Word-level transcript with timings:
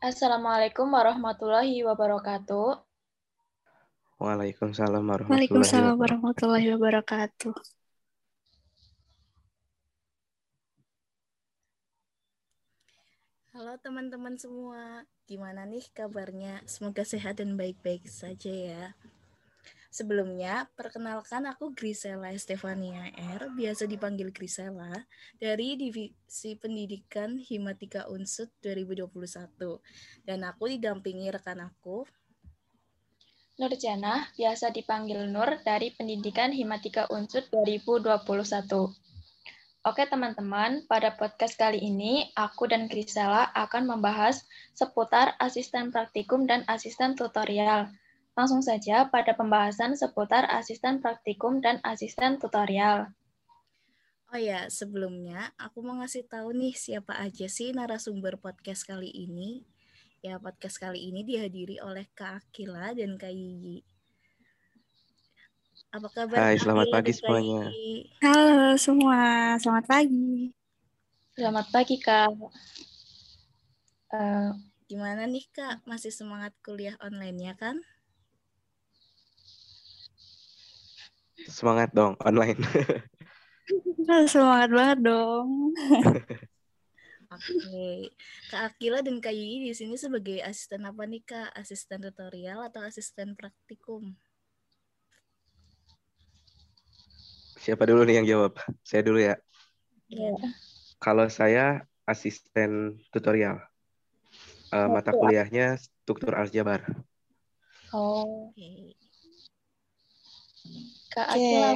Assalamualaikum 0.00 0.88
warahmatullahi 0.96 1.84
wabarakatuh. 1.84 2.68
Waalaikumsalam 4.16 5.04
warahmatullahi 5.04 5.28
Waalaikumsalam 5.28 5.92
wabarakatuh. 5.92 6.00
warahmatullahi 6.00 6.66
wabarakatuh. 6.72 7.52
Halo 13.52 13.76
teman-teman 13.84 14.40
semua, 14.40 15.04
gimana 15.28 15.68
nih 15.68 15.84
kabarnya? 15.92 16.64
Semoga 16.64 17.04
sehat 17.04 17.44
dan 17.44 17.60
baik-baik 17.60 18.08
saja 18.08 18.48
ya. 18.48 18.84
Sebelumnya, 19.90 20.70
perkenalkan 20.78 21.50
aku 21.50 21.74
Grisela 21.74 22.30
Estefania 22.30 23.10
R, 23.10 23.50
biasa 23.58 23.90
dipanggil 23.90 24.30
Grisela, 24.30 24.94
dari 25.42 25.74
Divisi 25.74 26.54
Pendidikan 26.54 27.34
Himatika 27.34 28.06
Unsud 28.06 28.54
2021. 28.62 29.82
Dan 30.22 30.46
aku 30.46 30.70
didampingi 30.70 31.26
rekan 31.34 31.66
aku, 31.66 32.06
Nurjana, 33.60 34.24
biasa 34.40 34.72
dipanggil 34.72 35.28
Nur 35.28 35.60
dari 35.60 35.92
Pendidikan 35.92 36.48
Himatika 36.48 37.04
Unsud 37.12 37.44
2021. 37.52 38.16
Oke 39.84 40.04
teman-teman, 40.08 40.88
pada 40.88 41.12
podcast 41.12 41.60
kali 41.60 41.76
ini 41.76 42.32
aku 42.38 42.64
dan 42.70 42.88
Grisela 42.88 43.52
akan 43.52 43.84
membahas 43.84 44.48
seputar 44.72 45.36
asisten 45.36 45.92
praktikum 45.92 46.48
dan 46.48 46.64
asisten 46.72 47.12
tutorial. 47.12 47.92
Langsung 48.40 48.64
saja 48.64 49.04
pada 49.04 49.36
pembahasan 49.36 49.92
seputar 50.00 50.48
asisten 50.48 51.04
praktikum 51.04 51.60
dan 51.60 51.76
asisten 51.84 52.40
tutorial. 52.40 53.12
Oh 54.32 54.40
ya, 54.40 54.64
sebelumnya 54.72 55.52
aku 55.60 55.84
mau 55.84 56.00
ngasih 56.00 56.24
tahu 56.24 56.56
nih 56.56 56.72
siapa 56.72 57.20
aja 57.20 57.44
sih 57.52 57.76
narasumber 57.76 58.40
podcast 58.40 58.88
kali 58.88 59.12
ini. 59.12 59.68
Ya, 60.24 60.40
podcast 60.40 60.80
kali 60.80 61.12
ini 61.12 61.20
dihadiri 61.20 61.84
oleh 61.84 62.08
Kak 62.16 62.40
Akila 62.48 62.96
dan 62.96 63.20
Kak 63.20 63.28
Yiyi. 63.28 63.84
Apa 65.92 66.08
kabar? 66.08 66.40
Hai, 66.40 66.56
selamat 66.56 66.88
pagi 66.96 67.12
semuanya. 67.12 67.68
Halo 68.24 68.72
semua, 68.80 69.20
selamat 69.60 69.84
pagi. 69.84 70.48
Selamat 71.36 71.68
pagi 71.68 72.00
Kak. 72.00 72.32
Eh, 74.16 74.50
Gimana 74.88 75.28
nih 75.28 75.44
Kak? 75.52 75.84
Masih 75.84 76.08
semangat 76.08 76.56
kuliah 76.64 76.96
online-nya 77.04 77.52
kan? 77.60 77.84
Semangat 81.48 81.94
dong 81.96 82.18
online. 82.20 82.60
Semangat 84.32 84.70
banget 84.74 84.98
dong. 85.06 85.72
Oke. 87.30 88.10
Kak 88.50 88.74
Akila 88.74 89.06
dan 89.06 89.22
Kak 89.22 89.30
Yiyi 89.30 89.70
di 89.70 89.72
sini 89.72 89.94
sebagai 89.94 90.42
asisten 90.42 90.82
apa 90.82 91.06
nih 91.06 91.22
Kak? 91.22 91.54
Asisten 91.54 92.02
tutorial 92.02 92.66
atau 92.66 92.82
asisten 92.82 93.38
praktikum? 93.38 94.18
Siapa 97.60 97.86
dulu 97.86 98.02
nih 98.02 98.18
yang 98.18 98.26
jawab? 98.26 98.58
Saya 98.82 99.06
dulu 99.06 99.22
ya. 99.22 99.38
ya. 100.10 100.34
Kalau 100.98 101.30
saya 101.30 101.86
asisten 102.02 102.98
tutorial. 103.14 103.62
Eh, 104.70 104.88
mata 104.90 105.14
kuliahnya 105.14 105.78
struktur 105.78 106.34
aljabar. 106.34 106.82
Oh, 107.94 108.50
Oke. 108.50 108.94
Kak 111.10 111.26
Oke. 111.34 111.42
Akila, 111.42 111.70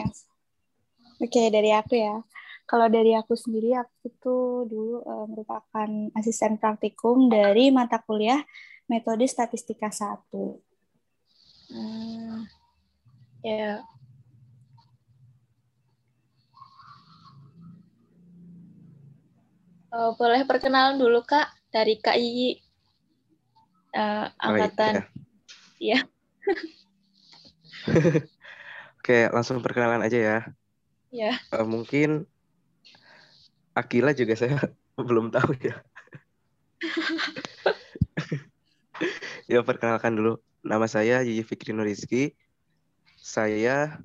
Oke, 1.22 1.42
dari 1.50 1.70
aku 1.74 1.94
ya. 1.98 2.22
Kalau 2.64 2.86
dari 2.88 3.12
aku 3.12 3.34
sendiri, 3.36 3.76
aku 3.76 4.06
tuh 4.22 4.44
dulu 4.66 4.96
eh, 5.04 5.26
merupakan 5.30 5.90
asisten 6.16 6.56
praktikum 6.56 7.28
dari 7.28 7.68
mata 7.74 8.00
kuliah 8.00 8.40
Metode 8.88 9.26
Statistika 9.28 9.90
1. 9.90 10.58
Hmm, 11.72 12.44
ya. 13.42 13.80
Oh, 19.94 20.18
boleh 20.18 20.42
perkenalan 20.42 20.98
dulu 20.98 21.22
Kak 21.22 21.50
dari 21.70 21.98
Kak 21.98 22.18
Yiyi. 22.18 22.58
Eh, 23.94 24.02
Oh, 24.02 24.26
iya. 24.26 24.30
angkatan. 24.42 24.94
Oke, 29.04 29.28
langsung 29.36 29.60
perkenalan 29.60 30.00
aja 30.00 30.16
ya. 30.16 30.38
Ya. 31.12 31.36
Eh, 31.52 31.66
mungkin 31.68 32.24
Akila 33.76 34.16
juga 34.16 34.32
saya 34.32 34.56
belum 34.96 35.28
tahu 35.28 35.52
ya. 35.60 35.76
ya 39.52 39.60
perkenalkan 39.60 40.16
dulu. 40.16 40.40
Nama 40.64 40.88
saya 40.88 41.20
Yiyi 41.20 41.44
Fikri 41.44 41.76
Nurizki. 41.76 42.32
Saya 43.20 44.00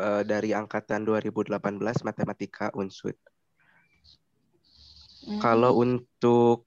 eh, 0.00 0.22
dari 0.24 0.56
angkatan 0.56 1.04
2018 1.04 1.60
Matematika 2.00 2.72
Unsud. 2.72 3.20
Hmm, 5.20 5.36
Kalau 5.36 5.84
untuk 5.84 6.64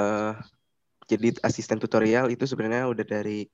eh, 0.00 0.32
jadi 1.12 1.36
asisten 1.44 1.76
tutorial 1.76 2.32
itu 2.32 2.48
sebenarnya 2.48 2.88
udah 2.88 3.04
dari 3.04 3.44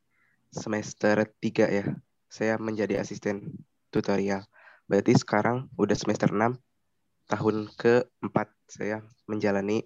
semester 0.55 1.27
3 1.43 1.67
ya. 1.67 1.91
Saya 2.33 2.57
menjadi 2.57 2.97
asisten 2.97 3.61
tutorial. 3.93 4.49
Berarti 4.89 5.13
sekarang 5.21 5.69
udah 5.77 5.93
semester 5.93 6.33
6, 6.33 6.57
tahun 7.29 7.69
keempat 7.77 8.49
saya 8.65 9.05
menjalani 9.29 9.85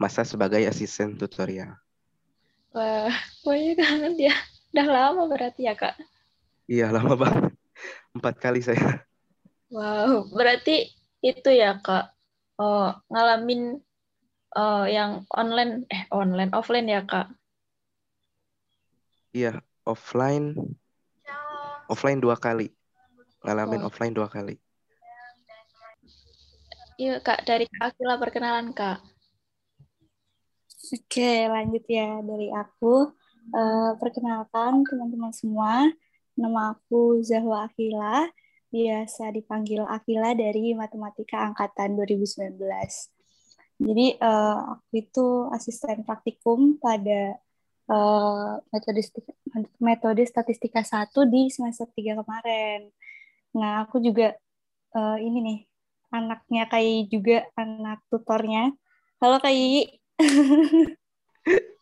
masa 0.00 0.24
sebagai 0.24 0.64
asisten 0.64 1.20
tutorial. 1.20 1.76
Wah, 2.72 3.12
banyak 3.44 3.76
banget 3.76 4.32
ya. 4.32 4.34
Udah 4.72 4.88
lama 4.88 5.28
berarti 5.28 5.68
ya 5.68 5.76
Kak. 5.76 6.00
Iya, 6.64 6.88
lama 6.88 7.20
banget. 7.20 7.52
Empat 8.16 8.40
kali 8.40 8.64
saya. 8.64 9.04
Wow, 9.68 10.24
berarti 10.32 10.88
itu 11.20 11.52
ya 11.52 11.84
Kak. 11.84 12.16
Oh, 12.56 12.96
ngalamin 13.12 13.76
eh, 14.56 14.86
yang 14.88 15.28
online, 15.36 15.84
eh 15.92 16.08
online, 16.08 16.48
offline 16.56 16.88
ya 16.88 17.04
Kak. 17.04 17.28
Iya, 19.36 19.60
offline 19.84 20.77
offline 21.88 22.20
dua 22.20 22.36
kali. 22.36 22.70
Ngalamin 23.42 23.82
Wah. 23.82 23.88
offline 23.88 24.14
dua 24.14 24.28
kali. 24.28 24.60
Iya 26.98 27.22
Kak, 27.22 27.46
dari 27.46 27.70
Kak 27.70 27.94
Akila 27.94 28.18
perkenalan 28.18 28.74
Kak. 28.74 28.98
Oke, 30.88 31.46
lanjut 31.46 31.84
ya 31.86 32.18
dari 32.22 32.50
aku. 32.50 33.12
Eh, 33.48 33.92
perkenalkan 33.96 34.84
teman-teman 34.84 35.32
semua, 35.32 35.88
nama 36.36 36.76
aku 36.76 37.24
Zahwa 37.24 37.64
Akila, 37.64 38.28
biasa 38.68 39.32
dipanggil 39.32 39.80
Akila 39.88 40.36
dari 40.36 40.76
Matematika 40.76 41.48
Angkatan 41.48 41.96
2019. 41.96 43.08
Jadi 43.78 44.06
eh, 44.18 44.58
aku 44.74 44.92
itu 44.98 45.26
asisten 45.54 46.02
praktikum 46.02 46.76
pada 46.76 47.38
eh, 47.90 48.52
metode 48.72 49.00
metode 49.82 50.22
statistika 50.28 50.80
1 50.84 51.24
di 51.32 51.48
semester 51.54 51.88
3 51.96 52.12
kemarin. 52.20 52.88
Nah, 53.58 53.84
aku 53.86 53.96
juga 54.06 54.34
eh, 54.96 55.16
ini 55.26 55.38
nih, 55.46 55.58
anaknya 56.16 56.62
kayak 56.72 57.08
juga 57.12 57.36
anak 57.60 57.98
tutornya. 58.12 58.72
Halo 59.20 59.36
Kak 59.42 59.52
Yiyi. 59.54 59.82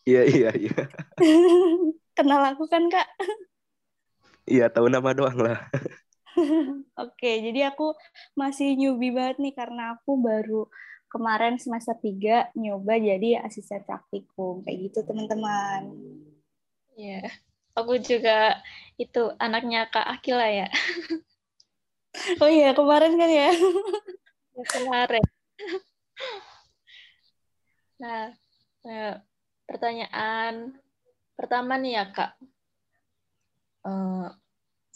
Iya, 0.06 0.22
iya, 0.31 0.49
iya. 0.55 0.75
Kenal 2.16 2.43
aku 2.55 2.65
kan, 2.71 2.87
Kak? 2.89 3.06
Iya, 4.47 4.71
tahu 4.71 4.87
nama 4.87 5.11
doang 5.11 5.39
lah. 5.43 5.59
Oke, 7.03 7.30
jadi 7.42 7.72
aku 7.72 7.97
masih 8.39 8.77
newbie 8.78 9.10
banget 9.10 9.36
nih 9.42 9.54
karena 9.57 9.97
aku 9.98 10.21
baru 10.21 10.69
kemarin 11.06 11.56
semester 11.56 11.94
3 11.98 12.50
nyoba 12.56 12.98
jadi 12.98 13.42
asisten 13.44 13.82
praktikum. 13.86 14.62
Kayak 14.66 14.91
gitu, 14.91 14.98
teman-teman. 15.06 15.94
Iya. 16.97 17.28
Aku 17.76 18.00
juga 18.00 18.56
itu 18.97 19.32
anaknya 19.36 19.84
Kak 19.92 20.06
Akila 20.18 20.48
ya. 20.48 20.68
Oh 22.41 22.48
iya, 22.48 22.72
kemarin 22.72 23.12
kan 23.20 23.28
ya? 23.28 23.53
Ya, 24.56 24.64
kemarin. 24.72 25.24
Nah, 27.97 28.28
eh, 28.84 29.16
pertanyaan 29.64 30.76
pertama 31.32 31.80
nih 31.80 31.97
ya 31.97 32.04
Kak. 32.12 32.32
Eh, 33.88 34.28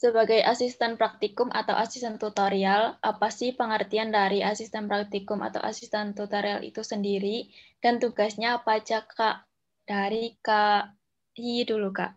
sebagai 0.00 0.40
asisten 0.40 0.96
praktikum 0.96 1.52
atau 1.52 1.76
asisten 1.76 2.16
tutorial, 2.16 2.96
apa 3.04 3.28
sih 3.28 3.52
pengertian 3.52 4.08
dari 4.08 4.40
asisten 4.40 4.88
praktikum 4.88 5.44
atau 5.44 5.60
asisten 5.60 6.16
tutorial 6.16 6.64
itu 6.64 6.80
sendiri 6.80 7.52
dan 7.84 8.00
tugasnya 8.00 8.56
apa 8.56 8.80
aja 8.80 9.04
Kak? 9.04 9.44
Dari 9.84 10.40
Kak 10.40 10.96
Yi 11.36 11.68
dulu 11.68 11.92
Kak. 11.92 12.16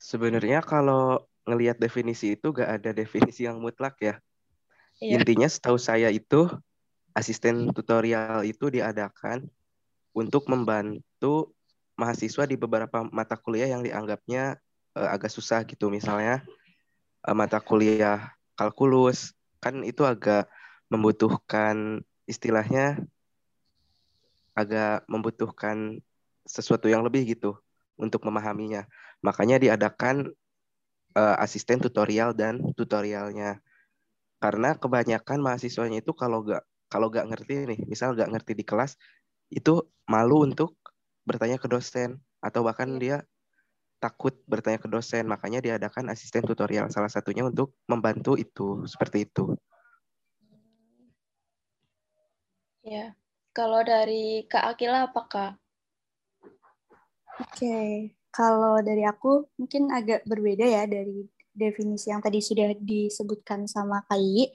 Sebenarnya 0.00 0.64
kalau 0.64 1.28
ngelihat 1.44 1.76
definisi 1.76 2.32
itu 2.32 2.56
gak 2.56 2.80
ada 2.80 2.96
definisi 2.96 3.44
yang 3.44 3.60
mutlak 3.60 4.00
ya. 4.00 4.16
Iya. 5.04 5.20
Intinya 5.20 5.52
setahu 5.52 5.76
saya 5.76 6.08
itu 6.08 6.48
asisten 7.12 7.68
tutorial 7.76 8.40
itu 8.48 8.72
diadakan 8.72 9.44
untuk 10.16 10.48
membantu 10.48 11.52
mahasiswa 12.02 12.42
di 12.50 12.58
beberapa 12.58 13.06
mata 13.14 13.38
kuliah 13.38 13.70
yang 13.70 13.86
dianggapnya 13.86 14.58
uh, 14.98 15.08
agak 15.14 15.30
susah 15.30 15.62
gitu. 15.62 15.86
Misalnya 15.86 16.42
uh, 17.22 17.36
mata 17.38 17.62
kuliah 17.62 18.34
kalkulus 18.58 19.38
kan 19.62 19.86
itu 19.86 20.02
agak 20.02 20.50
membutuhkan 20.90 22.02
istilahnya 22.26 22.98
agak 24.52 25.06
membutuhkan 25.08 26.02
sesuatu 26.44 26.90
yang 26.90 27.06
lebih 27.06 27.24
gitu 27.38 27.56
untuk 27.96 28.26
memahaminya. 28.26 28.84
Makanya 29.22 29.62
diadakan 29.62 30.34
uh, 31.16 31.36
asisten 31.40 31.80
tutorial 31.80 32.36
dan 32.36 32.60
tutorialnya. 32.76 33.62
Karena 34.42 34.74
kebanyakan 34.74 35.38
mahasiswanya 35.38 36.02
itu 36.02 36.12
kalau 36.12 36.42
gak 36.42 36.66
kalau 36.90 37.08
gak 37.08 37.24
ngerti 37.30 37.64
nih, 37.64 37.80
misal 37.88 38.12
gak 38.12 38.28
ngerti 38.28 38.52
di 38.52 38.64
kelas, 38.66 38.98
itu 39.48 39.86
malu 40.04 40.44
untuk 40.44 40.76
bertanya 41.22 41.58
ke 41.58 41.70
dosen 41.70 42.18
atau 42.42 42.66
bahkan 42.66 42.88
iya. 42.98 43.00
dia 43.00 43.16
takut 44.02 44.34
bertanya 44.50 44.82
ke 44.82 44.90
dosen. 44.90 45.30
Makanya 45.30 45.62
diadakan 45.62 46.10
asisten 46.10 46.42
tutorial 46.42 46.90
salah 46.90 47.10
satunya 47.10 47.46
untuk 47.46 47.78
membantu 47.86 48.34
itu 48.34 48.82
seperti 48.90 49.30
itu. 49.30 49.54
Ya 52.82 53.14
kalau 53.54 53.86
dari 53.86 54.42
kak 54.50 54.74
Akila 54.74 55.06
apa 55.06 55.22
kak? 55.30 55.52
Oke. 57.38 57.56
Okay. 57.58 57.90
kalau 58.32 58.80
dari 58.80 59.04
aku 59.04 59.44
mungkin 59.60 59.92
agak 59.92 60.24
berbeda 60.24 60.64
ya 60.64 60.88
dari 60.88 61.28
definisi 61.52 62.08
yang 62.08 62.24
tadi 62.24 62.40
sudah 62.40 62.72
disebutkan 62.80 63.68
sama 63.68 64.00
Kai 64.08 64.48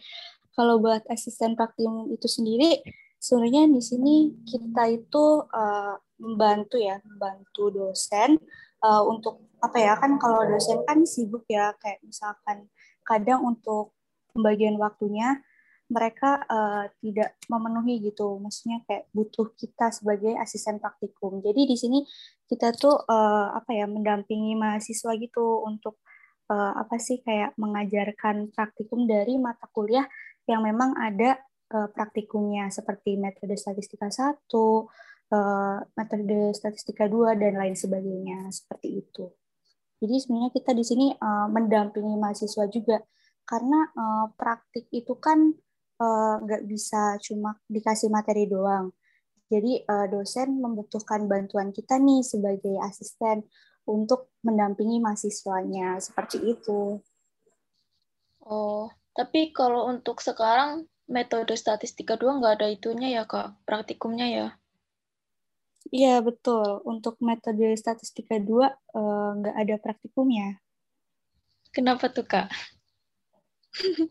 kalau 0.57 0.81
buat 0.81 1.05
asisten 1.13 1.53
praktikum 1.53 2.09
itu 2.09 2.25
sendiri 2.25 2.81
sebenarnya 3.17 3.69
di 3.69 3.81
sini 3.81 4.15
kita 4.45 4.83
itu 4.93 5.25
uh, 5.49 5.95
membantu 6.21 6.77
ya, 6.81 6.97
membantu 7.05 7.69
dosen 7.73 8.37
uh, 8.81 9.03
untuk 9.05 9.45
apa 9.57 9.77
ya 9.81 9.93
kan 9.97 10.21
kalau 10.21 10.45
dosen 10.45 10.85
kan 10.85 11.01
sibuk 11.01 11.45
ya 11.49 11.73
kayak 11.81 11.97
misalkan 12.05 12.69
kadang 13.01 13.41
untuk 13.41 13.97
pembagian 14.33 14.77
waktunya 14.77 15.41
mereka 15.87 16.43
uh, 16.51 16.83
tidak 16.99 17.39
memenuhi 17.47 18.03
gitu, 18.03 18.35
maksudnya 18.43 18.83
kayak 18.83 19.07
butuh 19.15 19.55
kita 19.55 19.87
sebagai 19.95 20.35
asisten 20.35 20.83
praktikum. 20.83 21.39
Jadi 21.39 21.63
di 21.63 21.79
sini 21.79 22.03
kita 22.43 22.75
tuh 22.75 22.91
uh, 23.07 23.55
apa 23.55 23.71
ya 23.71 23.87
mendampingi 23.87 24.59
mahasiswa 24.59 25.15
gitu 25.15 25.63
untuk 25.63 26.03
uh, 26.51 26.75
apa 26.75 26.99
sih 26.99 27.23
kayak 27.23 27.55
mengajarkan 27.55 28.51
praktikum 28.51 29.07
dari 29.07 29.39
mata 29.39 29.63
kuliah 29.71 30.03
yang 30.43 30.63
memang 30.67 30.91
ada 30.99 31.39
uh, 31.73 31.89
praktikumnya 31.91 32.71
seperti 32.71 33.19
metode 33.19 33.55
statistika 33.59 34.07
satu, 34.11 34.87
uh, 35.31 35.77
metode 35.95 36.55
statistika 36.55 37.05
2 37.05 37.35
dan 37.35 37.59
lain 37.59 37.75
sebagainya 37.75 38.51
seperti 38.51 39.03
itu. 39.03 39.25
Jadi 39.97 40.15
sebenarnya 40.21 40.51
kita 40.53 40.71
di 40.77 40.83
sini 40.85 41.07
uh, 41.15 41.49
mendampingi 41.49 42.15
mahasiswa 42.15 42.65
juga 42.69 43.01
karena 43.47 43.87
praktik 44.35 44.91
itu 44.91 45.15
kan 45.23 45.55
nggak 46.43 46.67
bisa 46.67 47.15
cuma 47.23 47.55
dikasih 47.71 48.11
materi 48.11 48.43
doang. 48.43 48.91
Jadi 49.47 49.87
dosen 50.11 50.59
membutuhkan 50.59 51.31
bantuan 51.31 51.71
kita 51.71 51.95
nih 51.95 52.27
sebagai 52.27 52.75
asisten 52.83 53.47
untuk 53.87 54.35
mendampingi 54.43 54.99
mahasiswanya 54.99 55.95
seperti 56.03 56.43
itu. 56.43 56.99
Oh, 58.43 58.91
tapi 59.15 59.55
kalau 59.55 59.87
untuk 59.87 60.19
sekarang 60.19 60.91
metode 61.07 61.55
statistika 61.55 62.19
2 62.19 62.39
nggak 62.39 62.53
ada 62.61 62.67
itunya 62.67 63.21
ya 63.21 63.23
kak, 63.23 63.55
praktikumnya 63.63 64.27
ya? 64.27 64.47
Iya, 65.87 66.19
betul. 66.19 66.83
Untuk 66.83 67.15
metode 67.23 67.71
statistika 67.79 68.35
2 68.39 68.67
eh, 68.67 69.29
nggak 69.39 69.55
ada 69.55 69.75
praktikumnya. 69.79 70.59
Kenapa 71.71 72.09
tuh, 72.09 72.25
Kak? 72.25 72.49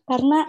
Karena, 0.09 0.47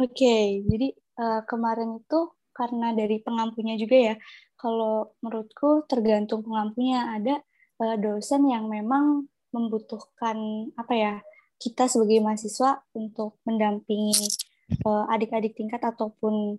oke, 0.00 0.10
okay, 0.10 0.64
jadi 0.66 0.90
uh, 1.22 1.40
kemarin 1.46 2.02
itu 2.02 2.34
karena 2.50 2.90
dari 2.92 3.22
pengampunya 3.22 3.78
juga 3.78 3.96
ya, 4.10 4.14
kalau 4.58 5.14
menurutku 5.22 5.86
tergantung 5.86 6.42
pengampunya. 6.42 7.14
Ada 7.14 7.38
uh, 7.78 7.96
dosen 8.00 8.50
yang 8.50 8.66
memang 8.66 9.30
membutuhkan, 9.54 10.66
apa 10.74 10.94
ya, 10.98 11.12
kita 11.62 11.86
sebagai 11.86 12.18
mahasiswa 12.18 12.82
untuk 12.98 13.38
mendampingi 13.46 14.41
adik-adik 14.86 15.52
uh, 15.52 15.56
tingkat 15.58 15.82
ataupun 15.84 16.58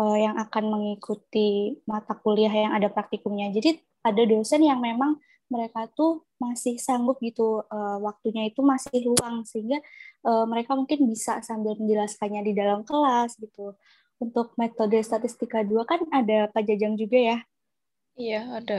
uh, 0.00 0.16
yang 0.18 0.34
akan 0.40 0.64
mengikuti 0.72 1.78
mata 1.84 2.16
kuliah 2.16 2.52
yang 2.52 2.72
ada 2.72 2.88
praktikumnya. 2.88 3.52
Jadi 3.52 3.78
ada 4.02 4.22
dosen 4.26 4.64
yang 4.64 4.82
memang 4.82 5.18
mereka 5.52 5.84
tuh 5.92 6.24
masih 6.40 6.80
sanggup 6.80 7.20
gitu 7.20 7.60
uh, 7.68 8.00
waktunya 8.00 8.48
itu 8.48 8.64
masih 8.64 9.04
luang 9.04 9.44
sehingga 9.44 9.78
uh, 10.24 10.48
mereka 10.48 10.72
mungkin 10.72 11.04
bisa 11.04 11.44
sambil 11.44 11.76
menjelaskannya 11.76 12.40
di 12.40 12.52
dalam 12.56 12.82
kelas 12.82 13.36
gitu. 13.36 13.76
Untuk 14.22 14.54
metode 14.54 15.02
statistika 15.02 15.66
2 15.66 15.82
kan 15.82 16.00
ada 16.14 16.46
Pak 16.48 16.62
Jajang 16.62 16.94
juga 16.94 17.18
ya? 17.18 17.38
Iya, 18.14 18.40
ada. 18.54 18.78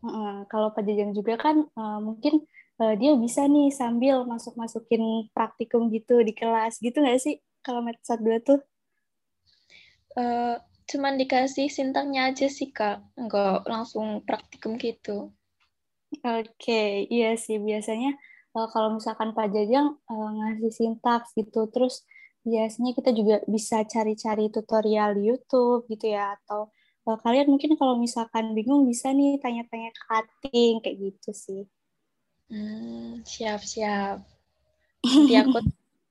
Uh, 0.00 0.46
kalau 0.48 0.72
Pak 0.72 0.86
Jajang 0.86 1.12
juga 1.12 1.36
kan 1.36 1.68
uh, 1.76 2.00
mungkin 2.00 2.46
uh, 2.80 2.94
dia 2.96 3.12
bisa 3.18 3.44
nih 3.44 3.68
sambil 3.68 4.24
masuk-masukin 4.24 5.28
praktikum 5.36 5.92
gitu 5.92 6.24
di 6.24 6.32
kelas 6.32 6.80
gitu 6.80 7.04
nggak 7.04 7.20
sih 7.20 7.36
kalau 7.64 7.80
metode 7.84 8.22
2 8.24 8.40
tuh? 8.42 8.60
uh, 10.18 10.56
cuman 10.90 11.14
dikasih 11.20 11.70
sintaknya 11.70 12.32
aja 12.32 12.50
sih 12.50 12.72
kak. 12.74 13.04
Nggak 13.14 13.68
langsung 13.68 14.24
praktikum 14.26 14.80
gitu. 14.80 15.30
Oke 16.26 16.50
okay. 16.58 16.88
iya 17.06 17.38
sih. 17.38 17.62
Biasanya 17.62 18.16
uh, 18.56 18.66
kalau 18.72 18.98
misalkan 18.98 19.30
Pak 19.36 19.54
Jajang 19.54 19.94
uh, 20.10 20.28
ngasih 20.34 20.72
sintaks 20.74 21.36
gitu 21.38 21.70
terus 21.70 22.02
biasanya 22.40 22.96
kita 22.96 23.12
juga 23.12 23.36
bisa 23.44 23.84
cari-cari 23.84 24.48
tutorial 24.48 25.12
di 25.12 25.28
YouTube 25.28 25.84
gitu 25.92 26.08
ya 26.08 26.34
atau 26.40 26.72
uh, 27.04 27.18
kalian 27.20 27.52
mungkin 27.52 27.76
kalau 27.76 28.00
misalkan 28.00 28.56
bingung 28.56 28.88
bisa 28.88 29.12
nih 29.12 29.36
tanya-tanya 29.38 29.92
ke 29.92 30.02
cutting 30.08 30.74
kayak 30.82 30.96
gitu 30.98 31.30
sih. 31.30 31.62
Hmm, 32.50 33.22
siap 33.22 33.62
siap. 33.62 34.26
Nanti 35.06 35.34
aku 35.38 35.62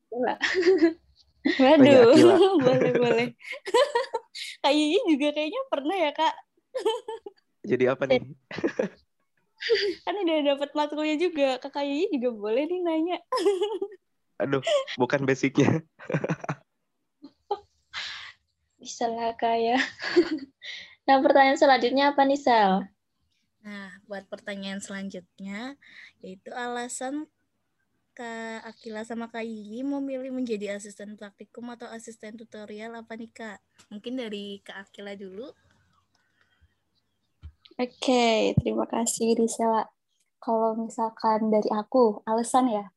Waduh, 1.46 2.12
boleh 2.66 2.94
boleh. 3.00 3.28
Kak 4.64 4.74
Yiyi 4.76 5.00
juga 5.16 5.28
kayaknya 5.36 5.62
pernah 5.72 5.96
ya 5.96 6.12
kak. 6.12 6.36
Jadi 7.64 7.84
apa 7.88 8.04
nih? 8.08 8.24
kan 10.08 10.16
udah 10.16 10.38
dapat 10.56 10.70
matkulnya 10.76 11.16
juga. 11.20 11.60
Kak 11.60 11.84
Yiyi 11.84 12.12
juga 12.20 12.30
boleh 12.36 12.64
nih 12.68 12.80
nanya. 12.84 13.18
Aduh, 14.40 14.64
bukan 14.96 15.24
basicnya. 15.28 15.84
Bisa 18.80 19.12
lah 19.12 19.36
kak 19.36 19.60
ya. 19.60 19.80
Nah 21.08 21.20
pertanyaan 21.20 21.60
selanjutnya 21.60 22.16
apa 22.16 22.22
nih 22.24 22.40
Sel? 22.40 22.88
Nah, 23.60 23.92
buat 24.08 24.24
pertanyaan 24.32 24.80
selanjutnya, 24.80 25.76
yaitu 26.24 26.48
alasan 26.56 27.28
Kak 28.20 28.68
Akila 28.68 29.08
sama 29.08 29.32
Kak 29.32 29.48
Yigi 29.48 29.80
mau 29.80 30.04
milih 30.04 30.36
menjadi 30.36 30.76
asisten 30.76 31.16
praktikum 31.16 31.72
atau 31.72 31.88
asisten 31.88 32.36
tutorial 32.36 32.92
apa 33.00 33.16
nih 33.16 33.32
Kak? 33.32 33.64
Mungkin 33.88 34.20
dari 34.20 34.60
Kak 34.60 34.92
Akila 34.92 35.16
dulu. 35.16 35.48
Oke, 37.80 37.96
okay, 37.96 38.52
terima 38.60 38.84
kasih 38.92 39.40
Risela. 39.40 39.88
Kalau 40.36 40.76
misalkan 40.76 41.48
dari 41.48 41.72
aku, 41.72 42.20
alasan 42.28 42.68
ya. 42.68 42.92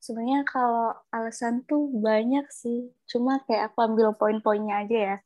Sebenarnya 0.00 0.40
kalau 0.48 0.96
alasan 1.12 1.68
tuh 1.68 1.92
banyak 1.92 2.48
sih, 2.48 2.96
cuma 3.04 3.44
kayak 3.44 3.76
aku 3.76 3.92
ambil 3.92 4.16
poin-poinnya 4.16 4.88
aja 4.88 4.96
ya. 4.96 5.16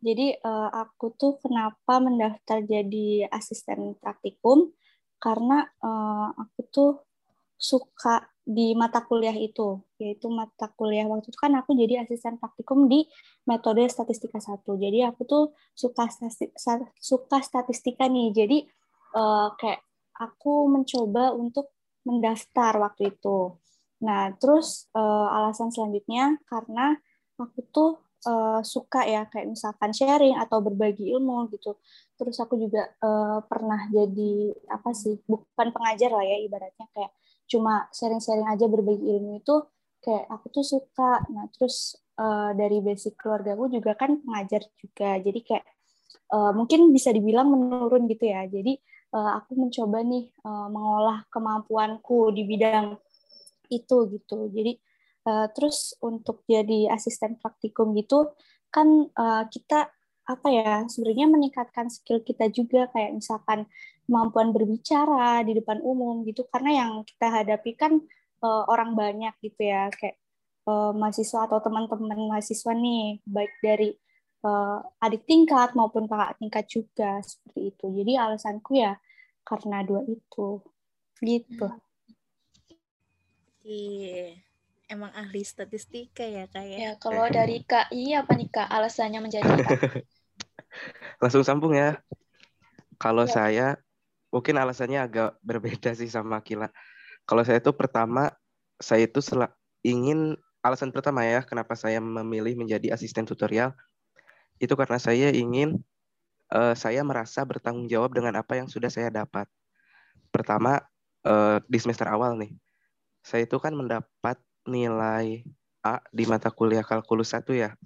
Jadi 0.00 0.40
uh, 0.40 0.72
aku 0.72 1.12
tuh 1.20 1.36
kenapa 1.44 2.00
mendaftar 2.00 2.64
jadi 2.64 3.28
asisten 3.28 3.92
praktikum 4.00 4.72
karena 5.20 5.68
uh, 5.84 6.32
aku 6.32 6.60
tuh 6.72 7.05
suka 7.56 8.28
di 8.46 8.78
mata 8.78 9.02
kuliah 9.02 9.34
itu, 9.34 9.82
yaitu 9.98 10.30
mata 10.30 10.70
kuliah 10.78 11.02
waktu 11.10 11.34
itu 11.34 11.38
kan 11.40 11.50
aku 11.58 11.74
jadi 11.74 12.06
asisten 12.06 12.38
praktikum 12.38 12.86
di 12.86 13.02
metode 13.42 13.82
statistika 13.90 14.38
satu. 14.38 14.78
Jadi 14.78 15.02
aku 15.02 15.26
tuh 15.26 15.44
suka 15.74 16.06
suka 17.00 17.38
statistika 17.42 18.06
nih. 18.06 18.30
Jadi 18.30 18.58
uh, 19.18 19.50
kayak 19.58 19.82
aku 20.14 20.70
mencoba 20.70 21.34
untuk 21.34 21.74
mendaftar 22.06 22.78
waktu 22.78 23.10
itu. 23.10 23.58
Nah, 24.06 24.30
terus 24.38 24.86
uh, 24.94 25.26
alasan 25.42 25.74
selanjutnya 25.74 26.38
karena 26.46 26.94
aku 27.40 27.60
tuh 27.74 27.90
uh, 28.30 28.60
suka 28.62 29.02
ya 29.04 29.26
kayak 29.26 29.50
misalkan 29.50 29.90
sharing 29.90 30.38
atau 30.38 30.62
berbagi 30.62 31.10
ilmu 31.10 31.50
gitu. 31.50 31.74
Terus 32.14 32.36
aku 32.38 32.54
juga 32.62 32.86
uh, 33.02 33.42
pernah 33.42 33.90
jadi 33.90 34.54
apa 34.70 34.94
sih? 34.94 35.18
bukan 35.26 35.74
pengajar 35.74 36.14
lah 36.14 36.24
ya 36.24 36.38
ibaratnya 36.46 36.86
kayak 36.94 37.12
cuma 37.46 37.86
sharing-sharing 37.94 38.46
aja 38.46 38.66
berbagi 38.66 39.06
ilmu 39.16 39.42
itu 39.42 39.56
kayak 40.02 40.26
aku 40.30 40.46
tuh 40.50 40.66
suka 40.66 41.22
nah 41.30 41.46
terus 41.54 41.98
uh, 42.18 42.54
dari 42.54 42.82
basic 42.82 43.18
keluarga 43.18 43.54
aku 43.54 43.70
juga 43.70 43.94
kan 43.94 44.18
pengajar 44.22 44.62
juga 44.78 45.18
jadi 45.22 45.40
kayak 45.42 45.66
uh, 46.32 46.52
mungkin 46.54 46.90
bisa 46.90 47.14
dibilang 47.14 47.50
menurun 47.50 48.10
gitu 48.10 48.24
ya. 48.26 48.46
Jadi 48.48 48.78
uh, 49.14 49.38
aku 49.38 49.54
mencoba 49.58 50.02
nih 50.02 50.30
uh, 50.42 50.68
mengolah 50.70 51.26
kemampuanku 51.30 52.34
di 52.34 52.42
bidang 52.46 52.98
itu 53.70 53.96
gitu. 54.10 54.50
Jadi 54.50 54.72
uh, 55.28 55.46
terus 55.52 55.94
untuk 56.02 56.42
jadi 56.46 56.90
asisten 56.90 57.38
praktikum 57.38 57.94
gitu 57.94 58.34
kan 58.70 59.10
uh, 59.14 59.46
kita 59.46 59.90
apa 60.26 60.48
ya 60.50 60.82
sebenarnya 60.90 61.30
meningkatkan 61.30 61.86
skill 61.86 62.18
kita 62.18 62.50
juga 62.50 62.90
kayak 62.90 63.14
misalkan 63.14 63.70
kemampuan 64.06 64.54
berbicara 64.54 65.42
di 65.42 65.58
depan 65.58 65.82
umum 65.82 66.22
gitu 66.22 66.46
karena 66.48 66.86
yang 66.86 66.90
kita 67.02 67.26
hadapi 67.28 67.74
kan 67.74 67.98
uh, 68.42 68.64
orang 68.70 68.94
banyak 68.94 69.34
gitu 69.42 69.66
ya 69.66 69.90
kayak 69.90 70.16
uh, 70.66 70.94
mahasiswa 70.94 71.46
atau 71.46 71.58
teman-teman 71.62 72.30
mahasiswa 72.30 72.72
nih 72.74 73.22
baik 73.26 73.52
dari 73.62 73.90
uh, 74.46 74.78
adik 75.02 75.24
tingkat 75.24 75.72
maupun 75.74 76.06
kakak 76.10 76.38
tingkat 76.38 76.64
juga 76.70 77.22
seperti 77.22 77.74
itu. 77.74 77.86
Jadi 77.90 78.12
alasanku 78.18 78.70
ya 78.78 78.98
karena 79.46 79.82
dua 79.86 80.02
itu. 80.06 80.60
Gitu. 81.22 81.68
Iya. 83.66 84.38
Emang 84.86 85.10
ahli 85.18 85.42
statistika 85.42 86.22
ya 86.22 86.46
kak 86.46 86.62
ya? 86.62 86.76
Ya, 86.78 86.92
kalau 87.02 87.26
dari 87.26 87.62
KI 87.70 88.14
apa 88.14 88.32
nih 88.38 88.48
kak 88.50 88.68
alasannya 88.70 89.18
menjadi 89.18 89.46
Langsung 91.22 91.42
sambung 91.42 91.74
ya. 91.74 91.98
Kalau 93.00 93.26
ya. 93.26 93.32
saya 93.32 93.66
mungkin 94.30 94.58
alasannya 94.58 95.00
agak 95.02 95.38
berbeda 95.48 95.92
sih 95.96 96.10
sama 96.10 96.40
Kila. 96.42 96.70
Kalau 97.26 97.42
saya 97.42 97.58
itu 97.58 97.74
pertama 97.74 98.30
saya 98.78 99.08
itu 99.08 99.18
ingin 99.82 100.36
alasan 100.60 100.90
pertama 100.90 101.22
ya 101.22 101.46
kenapa 101.46 101.78
saya 101.78 102.02
memilih 102.02 102.58
menjadi 102.58 102.90
asisten 102.92 103.22
tutorial 103.22 103.70
itu 104.58 104.74
karena 104.74 104.98
saya 104.98 105.30
ingin 105.30 105.78
uh, 106.52 106.74
saya 106.74 107.04
merasa 107.04 107.44
bertanggung 107.44 107.86
jawab 107.86 108.14
dengan 108.14 108.38
apa 108.40 108.56
yang 108.58 108.68
sudah 108.70 108.88
saya 108.88 109.12
dapat. 109.12 109.46
Pertama 110.32 110.80
uh, 111.24 111.58
di 111.64 111.78
semester 111.80 112.08
awal 112.08 112.36
nih, 112.40 112.52
saya 113.20 113.44
itu 113.44 113.56
kan 113.60 113.72
mendapat 113.76 114.40
nilai 114.66 115.46
A 115.86 116.02
di 116.10 116.26
mata 116.26 116.50
kuliah 116.50 116.82
kalkulus 116.82 117.30
satu 117.30 117.54
ya. 117.54 117.78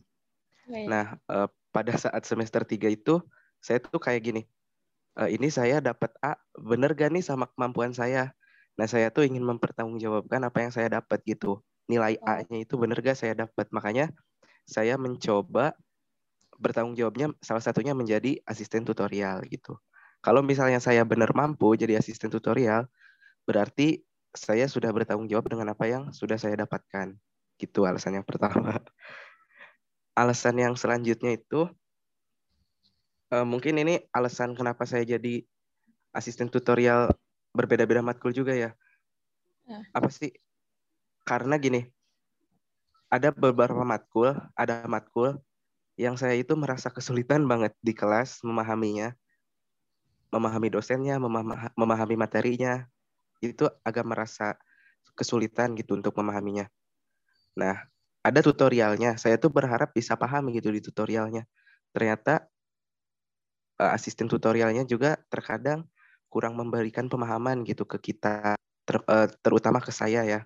Baik. 0.65 0.87
Nah 0.89 1.07
uh, 1.29 1.49
pada 1.71 1.95
saat 1.99 2.23
semester 2.25 2.65
3 2.65 2.91
itu 2.91 3.21
saya 3.61 3.83
tuh 3.83 4.01
kayak 4.01 4.23
gini, 4.25 4.43
uh, 5.19 5.31
ini 5.31 5.49
saya 5.51 5.83
dapat 5.83 6.13
A, 6.23 6.37
bener 6.55 6.95
gak 6.95 7.11
nih 7.11 7.25
sama 7.25 7.49
kemampuan 7.51 7.91
saya? 7.97 8.35
Nah 8.79 8.87
saya 8.87 9.11
tuh 9.11 9.27
ingin 9.27 9.43
mempertanggungjawabkan 9.43 10.41
apa 10.47 10.59
yang 10.63 10.73
saya 10.75 10.89
dapat 11.01 11.23
gitu. 11.27 11.59
Nilai 11.91 12.21
oh. 12.23 12.31
A-nya 12.31 12.63
itu 12.63 12.79
bener 12.79 13.01
gak 13.03 13.19
saya 13.19 13.35
dapat? 13.35 13.67
Makanya 13.75 14.15
saya 14.69 14.95
mencoba 14.95 15.75
bertanggung 16.61 16.95
jawabnya 16.95 17.33
salah 17.41 17.65
satunya 17.65 17.97
menjadi 17.97 18.39
asisten 18.45 18.85
tutorial 18.85 19.43
gitu. 19.49 19.81
Kalau 20.21 20.45
misalnya 20.45 20.77
saya 20.79 21.01
benar 21.09 21.33
mampu 21.33 21.73
jadi 21.81 21.97
asisten 21.97 22.29
tutorial, 22.29 22.85
berarti 23.49 24.05
saya 24.37 24.69
sudah 24.69 24.93
bertanggung 24.93 25.27
jawab 25.27 25.49
dengan 25.49 25.73
apa 25.73 25.89
yang 25.89 26.13
sudah 26.13 26.37
saya 26.37 26.61
dapatkan. 26.61 27.17
Gitu 27.57 27.89
alasan 27.89 28.21
yang 28.21 28.27
pertama. 28.29 28.77
Alasan 30.21 30.61
yang 30.61 30.75
selanjutnya 30.77 31.33
itu 31.33 31.71
uh, 33.31 33.47
mungkin 33.47 33.79
ini 33.81 34.03
alasan 34.11 34.53
kenapa 34.59 34.85
saya 34.85 35.07
jadi 35.07 35.43
asisten 36.15 36.51
tutorial 36.51 37.11
berbeda-beda 37.55 38.03
matkul 38.03 38.35
juga 38.35 38.55
ya. 38.55 38.71
ya. 39.67 39.79
Apa 39.95 40.11
sih? 40.11 40.35
Karena 41.23 41.59
gini, 41.59 41.87
ada 43.11 43.31
beberapa 43.31 43.83
matkul, 43.83 44.35
ada 44.55 44.87
matkul 44.87 45.39
yang 45.99 46.17
saya 46.17 46.39
itu 46.39 46.55
merasa 46.57 46.89
kesulitan 46.91 47.45
banget 47.47 47.75
di 47.83 47.93
kelas 47.93 48.43
memahaminya, 48.43 49.15
memahami 50.33 50.69
dosennya, 50.73 51.19
memahami 51.75 52.17
materinya, 52.17 52.87
itu 53.43 53.67
agak 53.85 54.07
merasa 54.07 54.57
kesulitan 55.19 55.77
gitu 55.77 55.99
untuk 55.99 56.17
memahaminya. 56.17 56.71
Nah, 57.59 57.85
ada 58.25 58.41
tutorialnya. 58.41 59.17
Saya 59.21 59.37
tuh 59.37 59.53
berharap 59.53 59.93
bisa 59.93 60.17
paham 60.17 60.49
gitu 60.55 60.71
di 60.73 60.81
tutorialnya. 60.81 61.45
Ternyata 61.93 62.47
uh, 63.81 63.97
asisten 63.97 64.29
tutorialnya 64.29 64.85
juga 64.85 65.17
terkadang 65.33 65.89
kurang 66.29 66.55
memberikan 66.55 67.09
pemahaman 67.09 67.65
gitu 67.65 67.89
ke 67.89 68.13
kita, 68.13 68.55
ter, 68.85 68.97
uh, 69.09 69.27
terutama 69.41 69.81
ke 69.81 69.91
saya 69.91 70.23
ya. 70.23 70.41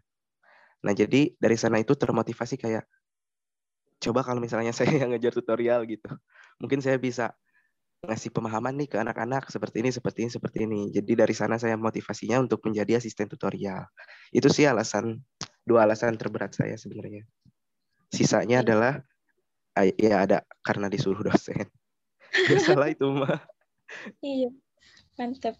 Nah, 0.86 0.94
jadi 0.94 1.34
dari 1.36 1.56
sana 1.58 1.82
itu 1.82 1.92
termotivasi 1.98 2.56
kayak 2.56 2.86
coba 3.98 4.20
kalau 4.22 4.38
misalnya 4.38 4.70
saya 4.78 4.94
yang 4.94 5.10
ngejar 5.12 5.34
tutorial 5.34 5.82
gitu, 5.90 6.08
mungkin 6.62 6.78
saya 6.78 6.96
bisa 6.96 7.34
ngasih 8.04 8.36
pemahaman 8.36 8.76
nih 8.76 8.88
ke 8.88 8.96
anak-anak 9.00 9.48
seperti 9.48 9.80
ini, 9.80 9.90
seperti 9.90 10.28
ini, 10.28 10.30
seperti 10.30 10.58
ini. 10.68 10.80
Jadi 10.92 11.12
dari 11.16 11.34
sana 11.34 11.56
saya 11.56 11.74
motivasinya 11.80 12.36
untuk 12.36 12.60
menjadi 12.68 13.00
asisten 13.00 13.32
tutorial. 13.32 13.88
Itu 14.28 14.52
sih 14.52 14.68
alasan 14.68 15.24
dua 15.64 15.88
alasan 15.88 16.20
terberat 16.20 16.52
saya 16.52 16.76
sebenarnya. 16.76 17.24
Sisanya 18.12 18.60
adalah 18.60 19.00
ya 19.96 20.22
ada 20.22 20.44
karena 20.60 20.92
disuruh 20.92 21.24
dosen. 21.24 21.64
Ya 22.50 22.58
salah 22.58 22.90
itu 22.90 23.06
mah. 23.06 23.38
Iya, 24.20 24.50
mantap. 25.16 25.56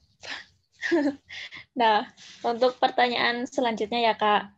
Nah, 1.81 2.07
untuk 2.45 2.77
pertanyaan 2.77 3.49
selanjutnya 3.49 4.13
ya 4.13 4.15
kak, 4.15 4.53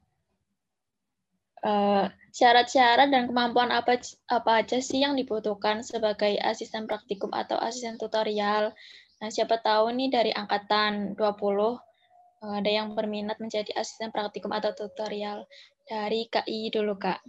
uh, 1.64 2.10
syarat-syarat 2.36 3.08
dan 3.08 3.30
kemampuan 3.30 3.72
apa 3.72 3.96
apa 4.28 4.50
aja 4.60 4.76
sih 4.82 5.00
yang 5.00 5.16
dibutuhkan 5.16 5.80
sebagai 5.80 6.36
asisten 6.44 6.84
praktikum 6.84 7.32
atau 7.32 7.56
asisten 7.56 7.96
tutorial. 7.96 8.76
Nah, 9.16 9.28
siapa 9.32 9.64
tahu 9.64 9.96
nih 9.96 10.12
dari 10.12 10.32
angkatan 10.36 11.16
20 11.16 11.24
eh, 11.24 12.54
ada 12.60 12.70
yang 12.70 12.92
berminat 12.92 13.40
menjadi 13.40 13.72
asisten 13.80 14.12
praktikum 14.12 14.52
atau 14.52 14.76
tutorial. 14.76 15.48
Dari 15.86 16.26
KI 16.28 16.68
dulu, 16.68 16.98
Kak. 16.98 17.22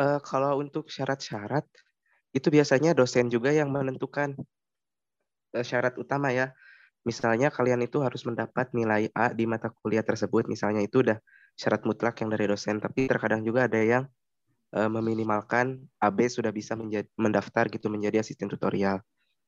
Uh, 0.00 0.18
kalau 0.24 0.56
untuk 0.58 0.88
syarat-syarat, 0.88 1.68
itu 2.32 2.48
biasanya 2.48 2.96
dosen 2.96 3.28
juga 3.28 3.52
yang 3.52 3.68
menentukan 3.68 4.36
uh, 5.56 5.64
syarat 5.64 5.96
utama 6.00 6.32
ya. 6.32 6.56
Misalnya 7.02 7.50
kalian 7.50 7.82
itu 7.82 7.98
harus 7.98 8.22
mendapat 8.22 8.70
nilai 8.72 9.10
A 9.12 9.34
di 9.34 9.44
mata 9.44 9.74
kuliah 9.82 10.06
tersebut, 10.06 10.46
misalnya 10.46 10.86
itu 10.86 11.02
udah 11.02 11.18
syarat 11.58 11.82
mutlak 11.82 12.14
yang 12.22 12.30
dari 12.30 12.46
dosen, 12.46 12.78
tapi 12.78 13.10
terkadang 13.10 13.42
juga 13.42 13.66
ada 13.66 13.80
yang 13.82 14.06
uh, 14.72 14.88
meminimalkan 14.88 15.82
AB 15.98 16.18
sudah 16.30 16.54
bisa 16.54 16.78
menjadi, 16.78 17.10
mendaftar 17.18 17.68
gitu 17.68 17.90
menjadi 17.90 18.22
asisten 18.22 18.46
tutorial. 18.48 19.02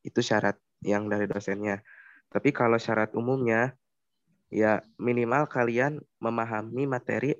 Itu 0.05 0.21
syarat 0.21 0.59
yang 0.85 1.09
dari 1.09 1.31
dosennya. 1.31 1.81
Tapi 2.29 2.50
kalau 2.50 2.76
syarat 2.76 3.14
umumnya, 3.14 3.73
ya 4.50 4.83
minimal 4.99 5.47
kalian 5.47 6.03
memahami 6.19 6.85
materi 6.91 7.38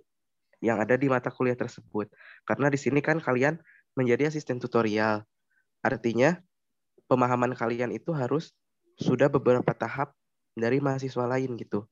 yang 0.65 0.81
ada 0.81 0.97
di 0.97 1.11
mata 1.13 1.29
kuliah 1.29 1.59
tersebut. 1.59 2.09
Karena 2.49 2.73
di 2.73 2.79
sini 2.81 3.05
kan 3.05 3.21
kalian 3.21 3.61
menjadi 3.99 4.33
asisten 4.33 4.57
tutorial. 4.57 5.27
Artinya 5.85 6.41
pemahaman 7.05 7.53
kalian 7.53 7.93
itu 7.93 8.17
harus 8.17 8.57
sudah 8.97 9.29
beberapa 9.29 9.77
tahap 9.77 10.17
dari 10.57 10.81
mahasiswa 10.81 11.29
lain 11.29 11.61
gitu. 11.61 11.85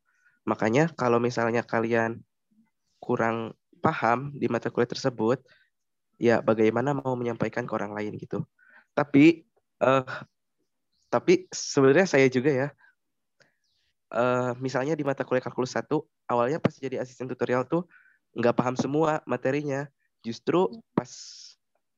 Makanya 0.48 0.90
kalau 0.96 1.20
misalnya 1.20 1.60
kalian 1.60 2.24
kurang 3.02 3.52
paham 3.84 4.32
di 4.32 4.48
mata 4.48 4.72
kuliah 4.72 4.88
tersebut, 4.88 5.42
ya 6.16 6.40
bagaimana 6.40 6.96
mau 6.96 7.12
menyampaikan 7.18 7.68
ke 7.68 7.72
orang 7.76 7.92
lain 7.92 8.16
gitu. 8.16 8.46
Tapi 8.96 9.44
uh, 9.82 10.06
tapi 11.12 11.44
sebenarnya 11.52 12.08
saya 12.08 12.26
juga 12.32 12.48
ya 12.48 12.68
uh, 14.14 14.56
misalnya 14.62 14.96
di 14.96 15.04
mata 15.04 15.26
kuliah 15.26 15.44
kalkulus 15.44 15.76
satu 15.76 16.08
awalnya 16.24 16.56
pas 16.56 16.72
jadi 16.72 17.02
asisten 17.02 17.28
tutorial 17.28 17.68
tuh 17.68 17.84
nggak 18.38 18.54
paham 18.56 18.76
semua 18.78 19.20
materinya. 19.28 19.84
Justru 20.22 20.70
pas 20.94 21.10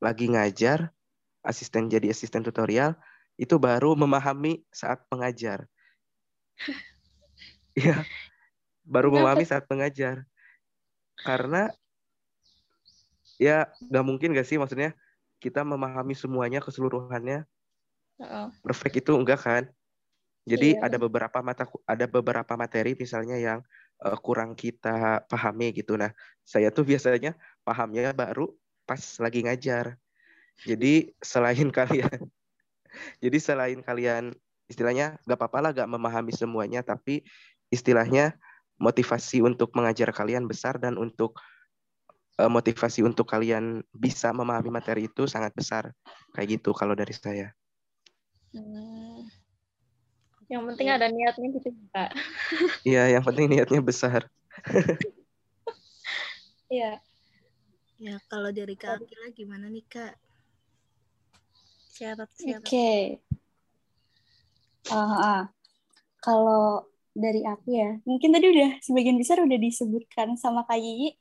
lagi 0.00 0.32
ngajar 0.32 0.88
asisten 1.44 1.92
jadi 1.92 2.10
asisten 2.10 2.40
tutorial 2.40 2.96
itu 3.36 3.60
baru 3.60 3.92
memahami 3.94 4.64
saat 4.72 5.04
pengajar. 5.06 5.68
Iya, 7.74 8.06
baru 8.86 9.10
memahami 9.10 9.42
saat 9.42 9.66
pengajar. 9.66 10.22
Karena 11.18 11.74
ya 13.34 13.66
nggak 13.90 14.04
mungkin 14.06 14.30
gak 14.30 14.46
sih? 14.46 14.62
Maksudnya 14.62 14.94
kita 15.42 15.66
memahami 15.66 16.14
semuanya 16.14 16.62
keseluruhannya. 16.62 17.42
Uh-uh. 18.14 18.46
perfect 18.62 19.02
itu 19.02 19.10
enggak 19.10 19.42
kan? 19.42 19.66
Jadi 20.46 20.78
iya. 20.78 20.86
ada 20.86 21.02
beberapa 21.02 21.42
mata 21.42 21.66
ada 21.82 22.06
beberapa 22.06 22.54
materi 22.54 22.94
misalnya 22.94 23.42
yang 23.42 23.58
uh, 24.06 24.14
kurang 24.22 24.54
kita 24.54 25.26
pahami 25.26 25.74
gitu. 25.74 25.98
Nah 25.98 26.14
saya 26.46 26.70
tuh 26.70 26.86
biasanya 26.86 27.34
pahamnya 27.66 28.14
baru 28.14 28.54
pas 28.86 29.02
lagi 29.18 29.42
ngajar 29.42 29.98
jadi 30.62 31.10
selain 31.18 31.68
kalian 31.78 32.20
jadi 33.18 33.38
selain 33.42 33.82
kalian 33.82 34.30
istilahnya 34.70 35.18
nggak 35.26 35.38
apa-apa 35.38 35.58
lah 35.60 35.70
nggak 35.74 35.90
memahami 35.90 36.30
semuanya 36.30 36.86
tapi 36.86 37.26
istilahnya 37.74 38.38
motivasi 38.78 39.42
untuk 39.42 39.74
mengajar 39.74 40.10
kalian 40.14 40.46
besar 40.46 40.78
dan 40.78 40.98
untuk 40.98 41.38
uh, 42.38 42.50
motivasi 42.50 43.06
untuk 43.06 43.26
kalian 43.26 43.82
bisa 43.94 44.34
memahami 44.34 44.70
materi 44.70 45.06
itu 45.06 45.26
sangat 45.30 45.54
besar. 45.54 45.94
Kayak 46.34 46.60
gitu 46.60 46.74
kalau 46.74 46.98
dari 46.98 47.14
saya. 47.14 47.54
Hmm. 48.54 49.26
Yang 50.50 50.62
penting 50.74 50.88
ada 50.92 51.06
niatnya 51.08 51.48
gitu, 51.56 51.68
Kak. 51.90 52.10
Iya, 52.90 53.16
yang 53.18 53.24
penting 53.24 53.48
niatnya 53.48 53.80
besar. 53.80 54.28
Iya. 56.68 57.00
Ya, 57.96 58.18
kalau 58.28 58.50
dari 58.52 58.76
Kak 58.76 59.00
Akila 59.00 59.32
gimana 59.32 59.70
nih, 59.72 59.86
Kak? 59.88 60.14
Syarat-syarat. 61.94 62.58
Oke. 62.58 62.66
Okay. 62.66 63.02
Uh, 64.90 65.14
uh. 65.14 65.42
Kalau 66.18 66.90
dari 67.14 67.46
aku 67.46 67.70
ya, 67.70 68.02
mungkin 68.02 68.34
tadi 68.34 68.50
udah 68.50 68.82
sebagian 68.82 69.14
besar 69.14 69.38
udah 69.38 69.54
disebutkan 69.54 70.34
sama 70.34 70.66
Kak 70.66 70.74
Yiyi. 70.74 71.14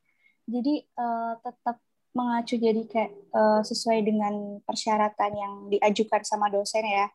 Jadi 0.49 0.81
uh, 0.97 1.37
tetap 1.45 1.77
mengacu 2.17 2.57
jadi 2.57 2.81
kayak 2.89 3.11
uh, 3.33 3.61
sesuai 3.61 4.01
dengan 4.01 4.57
persyaratan 4.65 5.31
yang 5.37 5.53
diajukan 5.69 6.25
sama 6.25 6.49
dosen 6.49 6.81
ya. 6.89 7.05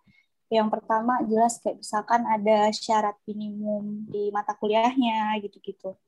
Yang 0.48 0.78
pertama 0.78 1.18
jelas 1.26 1.58
kayak 1.58 1.82
misalkan 1.82 2.22
ada 2.30 2.70
syarat 2.70 3.18
minimum 3.26 4.06
di 4.06 4.30
mata 4.30 4.54
kuliahnya 4.54 5.34
gitu-gitu. 5.42 5.98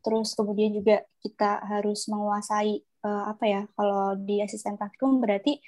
Terus 0.00 0.32
kemudian 0.32 0.72
juga 0.72 1.04
kita 1.20 1.60
harus 1.60 2.08
menguasai 2.08 2.80
uh, 3.04 3.24
apa 3.28 3.44
ya? 3.44 3.62
Kalau 3.76 4.16
di 4.16 4.40
asisten 4.40 4.80
praktikum 4.80 5.20
berarti 5.20 5.60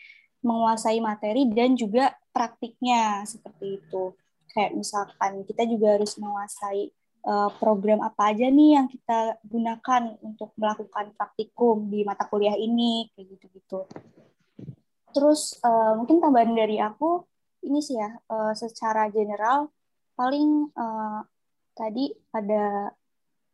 menguasai 0.42 1.02
materi 1.02 1.50
dan 1.50 1.74
juga 1.74 2.14
praktiknya 2.30 3.26
seperti 3.26 3.82
itu. 3.82 4.14
Kayak 4.54 4.78
misalkan 4.78 5.42
kita 5.44 5.66
juga 5.66 5.98
harus 5.98 6.14
menguasai 6.16 6.90
uh, 7.26 7.50
program 7.58 8.00
apa 8.00 8.32
aja 8.32 8.46
nih 8.48 8.78
yang 8.78 8.86
kita 8.86 9.38
gunakan 9.44 10.02
untuk 10.22 10.54
melakukan 10.54 11.12
praktikum 11.14 11.90
di 11.90 12.06
mata 12.06 12.24
kuliah 12.26 12.54
ini 12.54 13.10
kayak 13.14 13.26
gitu-gitu. 13.38 13.80
Terus 15.12 15.58
uh, 15.66 15.98
mungkin 15.98 16.22
tambahan 16.22 16.54
dari 16.54 16.78
aku 16.78 17.26
ini 17.66 17.82
sih 17.82 17.98
ya 17.98 18.14
uh, 18.30 18.54
secara 18.54 19.10
general 19.10 19.70
paling 20.18 20.74
tadi 21.78 22.10
ada 22.34 22.90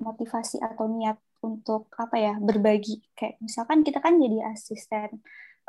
motivasi 0.01 0.57
atau 0.65 0.89
niat 0.89 1.21
untuk 1.45 1.93
apa 2.01 2.17
ya 2.17 2.35
berbagi 2.41 3.05
kayak 3.13 3.37
misalkan 3.45 3.85
kita 3.85 4.01
kan 4.01 4.17
jadi 4.17 4.49
asisten 4.49 5.21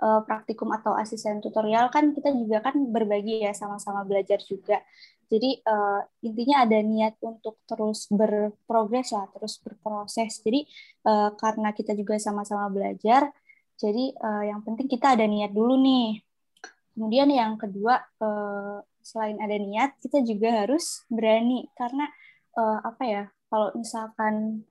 uh, 0.02 0.22
praktikum 0.28 0.72
atau 0.76 0.96
asisten 0.96 1.40
tutorial 1.40 1.88
kan 1.94 2.12
kita 2.12 2.34
juga 2.36 2.60
kan 2.66 2.76
berbagi 2.92 3.44
ya 3.46 3.52
sama-sama 3.56 4.04
belajar 4.04 4.40
juga. 4.44 4.82
Jadi 5.26 5.58
uh, 5.66 6.06
intinya 6.22 6.70
ada 6.70 6.78
niat 6.86 7.18
untuk 7.26 7.58
terus 7.66 8.06
berprogres 8.14 9.10
lah, 9.10 9.26
terus 9.34 9.58
berproses. 9.58 10.38
Jadi 10.46 10.70
uh, 11.10 11.34
karena 11.34 11.74
kita 11.74 11.98
juga 11.98 12.22
sama-sama 12.22 12.70
belajar, 12.70 13.34
jadi 13.76 14.14
uh, 14.22 14.44
yang 14.46 14.62
penting 14.62 14.88
kita 14.88 15.18
ada 15.18 15.26
niat 15.26 15.52
dulu 15.52 15.76
nih. 15.82 16.22
Kemudian 16.96 17.28
yang 17.28 17.58
kedua 17.60 18.00
uh, 18.22 18.80
selain 19.04 19.42
ada 19.42 19.58
niat, 19.58 19.98
kita 20.00 20.24
juga 20.24 20.64
harus 20.64 21.04
berani 21.10 21.68
karena 21.74 22.06
uh, 22.56 22.80
apa 22.86 23.04
ya? 23.04 23.24
Kalau 23.50 23.74
misalkan 23.76 24.64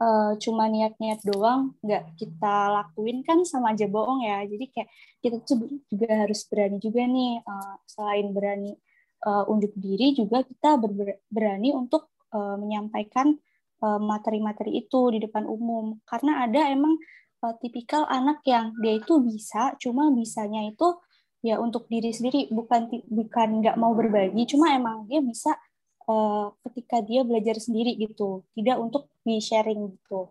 uh, 0.00 0.32
cuma 0.40 0.66
niat-niat 0.70 1.20
doang 1.26 1.74
nggak 1.82 2.16
kita 2.18 2.70
lakuin 2.70 3.22
kan 3.26 3.42
sama 3.46 3.74
aja 3.74 3.86
bohong 3.86 4.24
ya. 4.24 4.42
Jadi 4.46 4.64
kayak 4.70 4.88
kita 5.22 5.36
tuh 5.46 5.68
juga 5.90 6.26
harus 6.26 6.40
berani 6.48 6.78
juga 6.82 7.02
nih 7.06 7.32
uh, 7.44 7.74
selain 7.86 8.26
berani 8.34 8.72
uh, 9.26 9.44
unjuk 9.50 9.74
diri 9.78 10.14
juga 10.16 10.42
kita 10.42 10.80
ber 10.80 11.20
berani 11.30 11.74
untuk 11.74 12.10
uh, 12.34 12.56
menyampaikan 12.58 13.36
materi-materi 13.84 14.72
uh, 14.72 14.80
itu 14.80 15.00
di 15.12 15.18
depan 15.20 15.44
umum. 15.44 16.00
Karena 16.08 16.48
ada 16.48 16.72
emang 16.72 16.96
uh, 17.44 17.52
tipikal 17.60 18.08
anak 18.08 18.40
yang 18.48 18.72
dia 18.80 18.96
itu 18.96 19.20
bisa 19.20 19.76
cuma 19.76 20.08
bisanya 20.08 20.64
itu 20.64 20.96
ya 21.44 21.60
untuk 21.60 21.84
diri 21.92 22.08
sendiri 22.08 22.48
bukan 22.48 22.88
bukan 23.04 23.60
nggak 23.60 23.76
mau 23.76 23.92
berbagi 23.92 24.48
cuma 24.48 24.72
emang 24.72 25.04
dia 25.04 25.20
bisa 25.20 25.52
uh, 26.08 26.52
ketika 26.68 27.00
dia 27.04 27.24
belajar 27.24 27.56
sendiri 27.60 27.96
gitu, 27.96 28.44
tidak 28.56 28.76
untuk 28.80 29.08
di 29.24 29.40
sharing 29.40 29.88
gitu. 29.96 30.28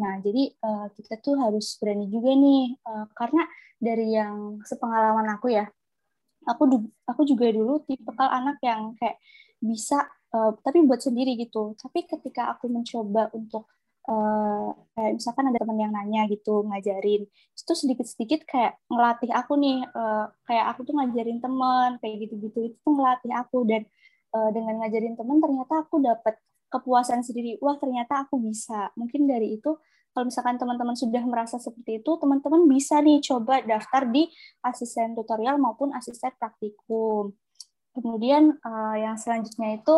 Nah, 0.00 0.18
jadi 0.18 0.50
uh, 0.58 0.86
kita 0.90 1.22
tuh 1.22 1.38
harus 1.38 1.78
berani 1.78 2.10
juga 2.10 2.34
nih, 2.34 2.74
uh, 2.82 3.06
karena 3.14 3.42
dari 3.78 4.16
yang 4.16 4.58
sepengalaman 4.66 5.28
aku 5.38 5.54
ya, 5.54 5.70
aku 6.48 6.90
aku 7.06 7.22
juga 7.28 7.46
dulu 7.54 7.84
tipe 7.86 8.10
kal 8.16 8.26
anak 8.32 8.58
yang 8.64 8.98
kayak 8.98 9.22
bisa, 9.62 10.02
uh, 10.34 10.50
tapi 10.66 10.82
buat 10.82 10.98
sendiri 10.98 11.38
gitu. 11.38 11.78
Tapi 11.78 12.10
ketika 12.10 12.56
aku 12.58 12.66
mencoba 12.66 13.30
untuk 13.38 13.70
uh, 14.10 14.74
kayak 14.98 15.12
misalkan 15.20 15.46
ada 15.54 15.62
teman 15.62 15.78
yang 15.78 15.92
nanya 15.94 16.26
gitu 16.26 16.66
ngajarin 16.66 17.22
itu 17.54 17.72
sedikit-sedikit 17.72 18.44
kayak 18.50 18.76
ngelatih 18.90 19.30
aku 19.32 19.56
nih 19.56 19.80
uh, 19.94 20.28
kayak 20.44 20.74
aku 20.74 20.84
tuh 20.84 20.94
ngajarin 20.98 21.38
teman 21.40 21.96
kayak 22.02 22.28
gitu-gitu 22.28 22.58
itu 22.72 22.76
tuh 22.82 22.92
ngelatih 22.98 23.32
aku 23.32 23.64
dan 23.64 23.84
dengan 24.34 24.82
ngajarin 24.82 25.14
teman 25.14 25.38
ternyata 25.38 25.86
aku 25.86 26.02
dapat 26.02 26.34
kepuasan 26.72 27.22
sendiri 27.22 27.58
wah 27.62 27.76
ternyata 27.78 28.26
aku 28.26 28.40
bisa. 28.40 28.90
Mungkin 28.98 29.26
dari 29.30 29.56
itu 29.58 29.76
kalau 30.14 30.30
misalkan 30.30 30.54
teman-teman 30.62 30.94
sudah 30.94 31.26
merasa 31.26 31.58
seperti 31.58 31.98
itu 31.98 32.10
teman-teman 32.22 32.70
bisa 32.70 33.02
nih 33.02 33.18
coba 33.18 33.66
daftar 33.66 34.06
di 34.06 34.30
asisten 34.62 35.18
tutorial 35.18 35.58
maupun 35.58 35.90
asisten 35.90 36.30
praktikum. 36.38 37.34
Kemudian 37.94 38.54
uh, 38.62 38.94
yang 38.94 39.18
selanjutnya 39.18 39.82
itu 39.82 39.96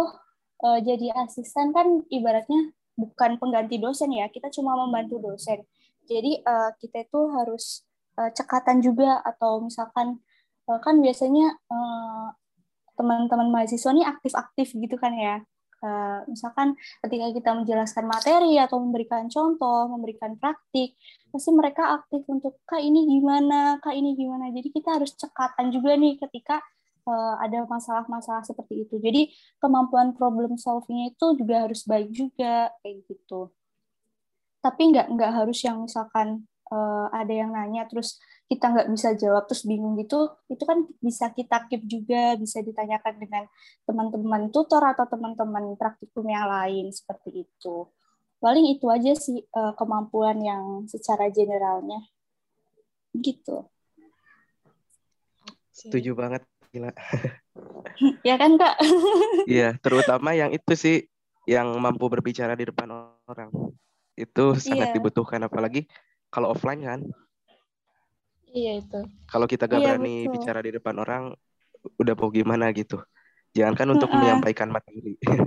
uh, 0.64 0.80
jadi 0.80 1.12
asisten 1.20 1.76
kan 1.76 2.00
ibaratnya 2.08 2.72
bukan 2.96 3.36
pengganti 3.36 3.76
dosen 3.76 4.08
ya 4.16 4.32
kita 4.32 4.48
cuma 4.48 4.72
membantu 4.72 5.20
dosen. 5.20 5.68
Jadi 6.08 6.40
uh, 6.40 6.72
kita 6.80 7.04
itu 7.04 7.20
harus 7.36 7.84
uh, 8.16 8.32
cekatan 8.32 8.80
juga 8.80 9.20
atau 9.20 9.60
misalkan 9.60 10.16
uh, 10.64 10.80
kan 10.80 10.96
biasanya 11.04 11.60
teman-teman 12.96 13.52
mahasiswa 13.52 13.92
ini 13.92 14.08
aktif-aktif 14.08 14.72
gitu 14.72 14.96
kan 14.96 15.12
ya. 15.12 15.44
Uh, 15.76 16.24
misalkan 16.24 16.72
ketika 17.04 17.26
kita 17.36 17.50
menjelaskan 17.52 18.08
materi 18.08 18.56
atau 18.56 18.80
memberikan 18.80 19.28
contoh, 19.28 19.92
memberikan 19.92 20.32
praktik, 20.40 20.96
pasti 21.28 21.52
mereka 21.52 22.00
aktif 22.00 22.24
untuk 22.32 22.58
kak 22.64 22.80
ini 22.80 23.04
gimana, 23.04 23.76
kak 23.84 23.92
ini 23.92 24.16
gimana. 24.16 24.48
Jadi 24.50 24.72
kita 24.72 24.96
harus 24.96 25.12
cekatan 25.14 25.68
juga 25.68 25.92
nih 26.00 26.16
ketika 26.16 26.64
uh, 27.06 27.34
ada 27.40 27.64
masalah-masalah 27.68 28.42
seperti 28.42 28.88
itu. 28.88 28.96
Jadi 28.98 29.30
kemampuan 29.62 30.12
problem 30.16 30.58
solvingnya 30.58 31.14
itu 31.14 31.26
juga 31.38 31.68
harus 31.68 31.84
baik 31.84 32.08
juga 32.12 32.72
kayak 32.82 32.96
gitu. 33.06 33.52
Tapi 34.60 34.82
nggak 34.90 35.06
nggak 35.12 35.32
harus 35.32 35.58
yang 35.62 35.84
misalkan 35.84 36.48
uh, 36.72 37.06
ada 37.14 37.30
yang 37.30 37.54
nanya 37.54 37.86
terus 37.86 38.18
kita 38.46 38.70
nggak 38.70 38.88
bisa 38.94 39.18
jawab 39.18 39.50
terus 39.50 39.66
bingung 39.66 39.98
gitu 39.98 40.30
itu 40.46 40.62
kan 40.62 40.86
bisa 41.02 41.34
kita 41.34 41.66
keep 41.66 41.82
juga 41.82 42.38
bisa 42.38 42.62
ditanyakan 42.62 43.18
dengan 43.18 43.44
teman-teman 43.82 44.54
tutor 44.54 44.78
atau 44.86 45.02
teman-teman 45.10 45.74
praktikum 45.74 46.30
yang 46.30 46.46
lain 46.46 46.94
seperti 46.94 47.42
itu. 47.42 47.90
Paling 48.38 48.78
itu 48.78 48.86
aja 48.86 49.12
sih 49.18 49.42
uh, 49.50 49.74
kemampuan 49.74 50.38
yang 50.38 50.86
secara 50.86 51.26
generalnya. 51.34 51.98
Gitu. 53.10 53.66
Setuju 55.74 56.14
banget 56.14 56.42
gila. 56.70 56.94
Ya 58.22 58.36
kan 58.36 58.60
kak? 58.60 58.76
Iya 59.48 59.80
terutama 59.80 60.36
yang 60.36 60.52
itu 60.52 60.76
sih 60.76 61.08
yang 61.48 61.80
mampu 61.80 62.06
berbicara 62.06 62.52
di 62.54 62.68
depan 62.68 62.92
orang. 63.26 63.50
Itu 64.14 64.54
sangat 64.60 64.92
iya. 64.92 64.94
dibutuhkan 64.94 65.40
apalagi 65.42 65.88
kalau 66.28 66.52
offline 66.52 66.84
kan 66.84 67.00
Iya 68.56 68.80
itu. 68.80 69.00
Kalau 69.28 69.44
kita 69.44 69.68
gak 69.68 69.84
iya, 69.84 69.86
berani 69.92 70.24
betul. 70.24 70.32
bicara 70.40 70.64
di 70.64 70.72
depan 70.72 70.96
orang, 70.96 71.36
udah 72.00 72.14
mau 72.16 72.32
gimana 72.32 72.72
gitu. 72.72 72.96
Jangankan 73.52 74.00
untuk 74.00 74.08
uh 74.08 74.16
menyampaikan 74.16 74.72
materi. 74.72 75.20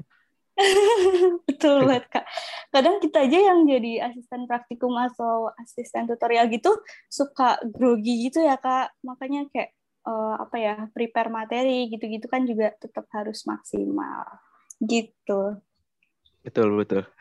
betul 1.49 1.89
banget 1.89 2.05
kak. 2.11 2.25
Kadang 2.69 3.01
kita 3.01 3.25
aja 3.25 3.39
yang 3.49 3.65
jadi 3.65 4.11
asisten 4.11 4.45
praktikum 4.45 4.93
atau 4.93 5.49
asisten 5.57 6.05
tutorial 6.05 6.45
gitu 6.53 6.69
suka 7.09 7.57
grogi 7.65 8.29
gitu 8.29 8.45
ya 8.45 8.61
kak. 8.61 8.93
Makanya 9.01 9.49
kayak 9.49 9.73
uh, 10.05 10.45
apa 10.45 10.55
ya 10.61 10.75
prepare 10.93 11.33
materi 11.33 11.89
gitu-gitu 11.89 12.29
kan 12.29 12.45
juga 12.45 12.77
tetap 12.77 13.09
harus 13.09 13.41
maksimal 13.49 14.37
gitu. 14.83 15.57
Betul 16.45 16.77
betul. 16.77 17.09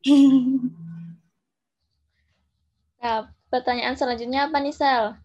nah, 3.00 3.28
Pertanyaan 3.50 3.98
selanjutnya 3.98 4.46
apa 4.46 4.62
nih, 4.62 4.70
Sel? 4.70 5.18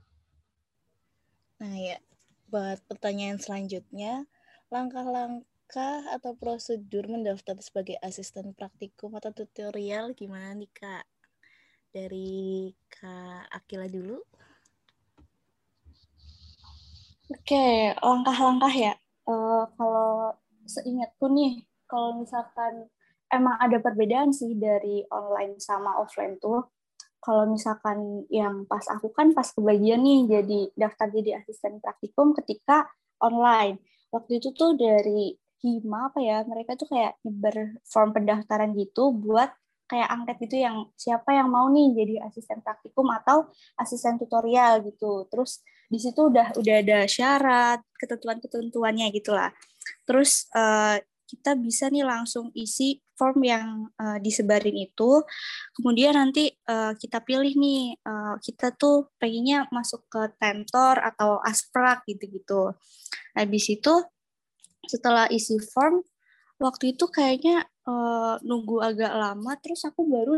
Nah 1.62 1.76
ya, 1.78 2.02
buat 2.50 2.82
pertanyaan 2.90 3.38
selanjutnya, 3.38 4.26
langkah-langkah 4.74 6.10
atau 6.10 6.34
prosedur 6.34 7.06
mendaftar 7.06 7.54
sebagai 7.62 8.02
asisten 8.02 8.58
praktikum 8.58 9.14
atau 9.14 9.30
tutorial 9.30 10.18
gimana 10.18 10.58
nih, 10.58 10.74
Kak? 10.74 11.06
Dari 11.94 12.74
Kak 12.90 13.46
Akila 13.54 13.86
dulu. 13.86 14.18
Oke, 17.30 17.94
langkah-langkah 18.02 18.74
ya. 18.74 18.94
Uh, 19.30 19.70
kalau 19.78 20.34
seingatku 20.66 21.30
nih, 21.30 21.62
kalau 21.86 22.18
misalkan 22.18 22.90
emang 23.30 23.54
ada 23.62 23.78
perbedaan 23.78 24.34
sih 24.34 24.58
dari 24.58 25.06
online 25.14 25.62
sama 25.62 26.02
offline 26.02 26.42
tuh 26.42 26.66
kalau 27.26 27.50
misalkan 27.50 28.30
yang 28.30 28.70
pas 28.70 28.86
aku 28.86 29.10
kan 29.10 29.34
pas 29.34 29.50
kebagian 29.50 30.06
nih 30.06 30.30
jadi 30.30 30.60
daftar 30.78 31.10
jadi 31.10 31.42
asisten 31.42 31.82
praktikum 31.82 32.38
ketika 32.38 32.86
online. 33.18 33.82
Waktu 34.14 34.38
itu 34.38 34.54
tuh 34.54 34.78
dari 34.78 35.34
Hima 35.66 36.14
apa 36.14 36.22
ya, 36.22 36.46
mereka 36.46 36.78
tuh 36.78 36.86
kayak 36.86 37.18
nyebar 37.26 37.82
form 37.82 38.14
pendaftaran 38.14 38.78
gitu 38.78 39.10
buat 39.10 39.50
kayak 39.90 40.10
angket 40.14 40.38
gitu 40.46 40.56
yang 40.62 40.90
siapa 40.94 41.34
yang 41.34 41.50
mau 41.50 41.66
nih 41.74 41.94
jadi 41.98 42.16
asisten 42.30 42.62
praktikum 42.62 43.10
atau 43.10 43.50
asisten 43.82 44.22
tutorial 44.22 44.86
gitu. 44.86 45.26
Terus 45.34 45.66
di 45.90 45.98
situ 45.98 46.30
udah 46.30 46.54
udah 46.54 46.76
ada 46.86 47.10
syarat, 47.10 47.82
ketentuan-ketentuannya 47.98 49.10
gitulah. 49.18 49.50
Terus 50.06 50.46
uh, 50.54 51.02
kita 51.26 51.58
bisa 51.58 51.90
nih 51.90 52.06
langsung 52.06 52.54
isi 52.54 53.02
form 53.18 53.42
yang 53.42 53.90
uh, 53.98 54.22
disebarin 54.22 54.78
itu. 54.78 55.26
Kemudian 55.74 56.14
nanti 56.14 56.54
uh, 56.70 56.94
kita 56.96 57.26
pilih 57.26 57.54
nih, 57.58 57.98
uh, 58.06 58.38
kita 58.40 58.72
tuh 58.78 59.10
pengennya 59.18 59.66
masuk 59.74 60.06
ke 60.08 60.22
tentor 60.38 61.02
atau 61.02 61.42
asprak 61.42 62.06
gitu-gitu. 62.06 62.78
Habis 63.34 63.66
itu 63.74 63.94
setelah 64.86 65.26
isi 65.34 65.58
form, 65.58 66.06
waktu 66.62 66.94
itu 66.94 67.10
kayaknya 67.10 67.66
uh, 67.90 68.38
nunggu 68.46 68.86
agak 68.86 69.14
lama, 69.18 69.58
terus 69.58 69.82
aku 69.84 70.06
baru 70.06 70.34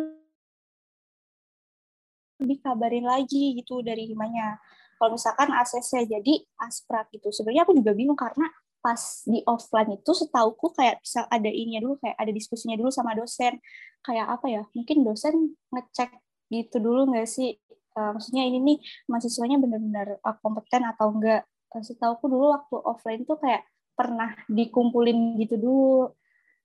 dikabarin 2.38 3.06
lagi 3.06 3.58
gitu 3.60 3.82
dari 3.84 4.08
himanya. 4.08 4.62
Kalau 4.98 5.14
misalkan 5.14 5.54
ACC 5.54 6.10
jadi 6.10 6.34
asprak 6.58 7.14
gitu. 7.14 7.30
Sebenarnya 7.30 7.70
aku 7.70 7.78
juga 7.78 7.94
bingung 7.94 8.18
karena 8.18 8.50
pas 8.82 9.02
di 9.28 9.44
offline 9.44 10.00
itu 10.00 10.12
setauku 10.14 10.72
kayak 10.74 11.04
bisa 11.04 11.26
ada 11.28 11.50
ininya 11.50 11.84
dulu 11.84 11.96
kayak 12.00 12.18
ada 12.18 12.32
diskusinya 12.32 12.76
dulu 12.80 12.90
sama 12.94 13.14
dosen. 13.18 13.60
Kayak 14.06 14.28
apa 14.40 14.46
ya 14.48 14.62
mungkin 14.72 15.04
dosen 15.04 15.58
ngecek 15.74 16.12
gitu 16.54 16.78
dulu 16.80 17.12
nggak 17.12 17.28
sih? 17.28 17.58
Uh, 17.98 18.14
maksudnya 18.14 18.46
ini 18.46 18.62
nih 18.62 18.78
mahasiswanya 19.10 19.58
benar-benar 19.58 20.22
uh, 20.22 20.38
kompeten 20.40 20.86
atau 20.86 21.10
enggak 21.10 21.50
uh, 21.74 21.82
setauku 21.82 22.30
dulu 22.30 22.54
waktu 22.54 22.76
offline 22.86 23.26
tuh 23.26 23.42
kayak 23.42 23.66
pernah 23.98 24.38
dikumpulin 24.48 25.36
gitu 25.42 25.58
dulu. 25.58 26.14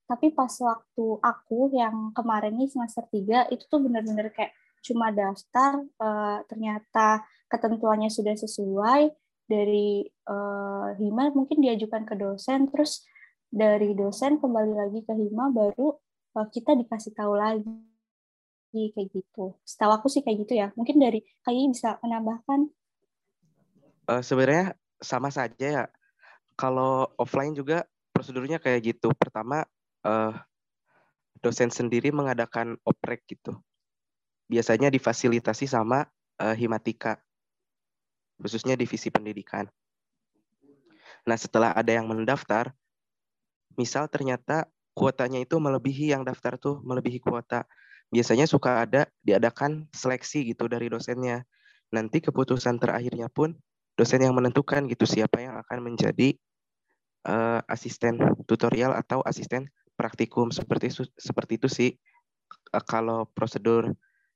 Tapi 0.05 0.29
pas 0.35 0.51
waktu 0.61 1.05
aku 1.23 1.73
yang 1.73 2.13
kemarin 2.13 2.53
nih 2.53 2.69
semester 2.69 3.01
3 3.09 3.49
itu 3.49 3.63
tuh 3.65 3.81
benar-benar 3.81 4.29
kayak 4.29 4.53
cuma 4.83 5.09
daftar 5.09 5.79
uh, 5.97 6.43
ternyata 6.45 7.23
ketentuannya 7.47 8.11
sudah 8.11 8.35
sesuai 8.35 9.22
dari 9.47 10.07
uh, 10.29 10.95
Hima 10.95 11.31
mungkin 11.35 11.59
diajukan 11.59 12.07
ke 12.07 12.15
dosen 12.15 12.71
terus 12.71 13.03
dari 13.53 13.93
dosen 13.93 14.39
kembali 14.39 14.73
lagi 14.73 14.99
ke 15.03 15.13
Hima 15.13 15.51
baru 15.51 15.93
uh, 16.37 16.47
kita 16.49 16.73
dikasih 16.73 17.13
tahu 17.13 17.37
lagi 17.37 17.69
kayak 18.73 19.09
gitu. 19.13 19.53
Setahu 19.61 19.91
aku 19.93 20.07
sih 20.09 20.25
kayak 20.25 20.37
gitu 20.47 20.53
ya. 20.57 20.67
Mungkin 20.73 20.97
dari 20.97 21.21
kayaknya 21.45 21.69
bisa 21.69 21.89
menambahkan. 22.01 22.59
Uh, 24.09 24.21
sebenarnya 24.25 24.73
sama 24.97 25.29
saja 25.29 25.85
ya. 25.85 25.85
Kalau 26.57 27.13
offline 27.17 27.53
juga 27.53 27.85
prosedurnya 28.13 28.57
kayak 28.57 28.97
gitu. 28.97 29.13
Pertama 29.13 29.65
uh, 30.05 30.33
dosen 31.41 31.69
sendiri 31.69 32.09
mengadakan 32.09 32.77
oprek 32.81 33.25
gitu. 33.29 33.53
Biasanya 34.49 34.89
difasilitasi 34.89 35.69
sama 35.69 36.05
uh, 36.41 36.55
Himatika 36.57 37.21
khususnya 38.39 38.77
divisi 38.77 39.09
pendidikan. 39.13 39.67
Nah, 41.23 41.37
setelah 41.39 41.71
ada 41.71 41.91
yang 41.91 42.09
mendaftar, 42.09 42.75
misal 43.79 44.11
ternyata 44.11 44.67
kuotanya 44.93 45.41
itu 45.41 45.57
melebihi 45.57 46.13
yang 46.13 46.27
daftar 46.27 46.59
tuh, 46.59 46.83
melebihi 46.83 47.23
kuota. 47.23 47.65
Biasanya 48.13 48.45
suka 48.45 48.85
ada 48.85 49.09
diadakan 49.25 49.89
seleksi 49.89 50.53
gitu 50.53 50.69
dari 50.69 50.91
dosennya. 50.91 51.47
Nanti 51.89 52.21
keputusan 52.21 52.77
terakhirnya 52.77 53.29
pun 53.31 53.57
dosen 53.97 54.21
yang 54.21 54.37
menentukan 54.37 54.85
gitu 54.89 55.05
siapa 55.05 55.41
yang 55.41 55.57
akan 55.61 55.79
menjadi 55.81 56.37
uh, 57.29 57.61
asisten 57.69 58.17
tutorial 58.49 58.93
atau 58.93 59.21
asisten 59.25 59.69
praktikum 59.93 60.49
seperti 60.49 60.89
seperti 61.17 61.61
itu 61.61 61.69
sih 61.69 61.89
uh, 62.73 62.83
kalau 62.85 63.25
prosedur 63.33 63.93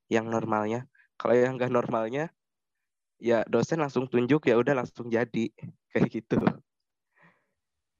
yang 0.09 0.29
normalnya. 0.29 0.85
Kalau 1.17 1.33
yang 1.33 1.57
enggak 1.57 1.73
normalnya 1.73 2.29
ya 3.17 3.41
dosen 3.49 3.81
langsung 3.81 4.05
tunjuk 4.05 4.45
ya 4.45 4.55
udah 4.57 4.83
langsung 4.83 5.09
jadi 5.09 5.49
kayak 5.93 6.09
gitu. 6.09 6.37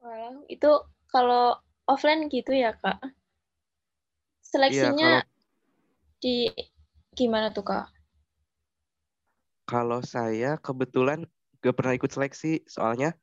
Walau 0.01 0.45
itu 0.47 0.71
kalau 1.09 1.57
offline 1.89 2.29
gitu 2.29 2.53
ya 2.53 2.77
kak? 2.77 3.01
Seleksinya 4.45 5.21
ya, 5.21 5.21
kalau, 5.21 6.21
di 6.23 6.35
gimana 7.17 7.51
tuh 7.51 7.65
kak? 7.65 7.87
Kalau 9.67 9.99
saya 9.99 10.55
kebetulan 10.63 11.27
gak 11.59 11.75
pernah 11.75 11.91
ikut 11.97 12.07
seleksi 12.07 12.63
soalnya 12.63 13.17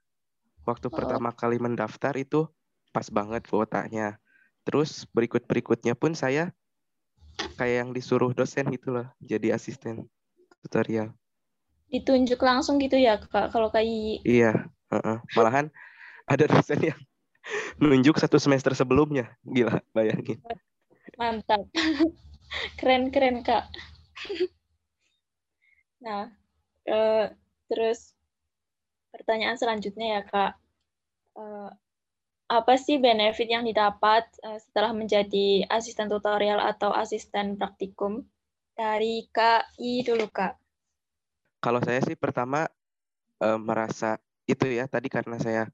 waktu 0.68 0.92
oh. 0.92 0.92
pertama 0.92 1.32
kali 1.32 1.56
mendaftar 1.56 2.12
itu 2.20 2.44
pas 2.92 3.08
banget 3.08 3.48
kuotanya. 3.48 4.20
Terus 4.64 5.08
berikut 5.12 5.48
berikutnya 5.48 5.96
pun 5.96 6.12
saya 6.12 6.52
kayak 7.56 7.76
yang 7.86 7.90
disuruh 7.94 8.30
dosen 8.34 8.66
gitu 8.70 8.94
loh 8.94 9.06
jadi 9.22 9.54
asisten 9.54 10.06
tutorial 10.64 11.14
ditunjuk 11.92 12.40
langsung 12.40 12.80
gitu 12.80 12.96
ya 12.96 13.20
kak 13.20 13.52
kalau 13.52 13.68
kayak 13.70 14.22
iya 14.24 14.68
uh 14.90 14.96
-uh. 14.96 15.18
malahan 15.36 15.70
ada 16.24 16.48
dosen 16.48 16.80
yang 16.80 17.00
nunjuk 17.82 18.16
satu 18.16 18.40
semester 18.40 18.72
sebelumnya. 18.72 19.32
Gila 19.44 19.80
bayangin. 19.92 20.40
Mantap. 21.20 21.68
Keren 22.78 23.10
keren 23.12 23.44
kak. 23.44 23.68
Nah 26.04 26.28
uh, 26.84 27.32
terus 27.64 28.12
pertanyaan 29.08 29.56
selanjutnya 29.56 30.20
ya 30.20 30.22
kak. 30.28 30.52
Uh, 31.32 31.72
apa 32.52 32.76
sih 32.76 33.00
benefit 33.00 33.48
yang 33.48 33.64
didapat 33.64 34.28
uh, 34.44 34.60
setelah 34.60 34.92
menjadi 34.92 35.64
asisten 35.72 36.12
tutorial 36.12 36.60
atau 36.60 36.92
asisten 36.92 37.56
praktikum? 37.56 38.28
Dari 38.76 39.24
Kak 39.32 39.80
I 39.80 40.04
dulu 40.04 40.28
Kak 40.28 40.60
kalau 41.64 41.80
saya 41.80 42.04
sih 42.04 42.12
pertama 42.12 42.68
uh, 43.40 43.56
merasa 43.56 44.20
itu 44.44 44.68
ya 44.68 44.84
tadi 44.84 45.08
karena 45.08 45.40
saya 45.40 45.64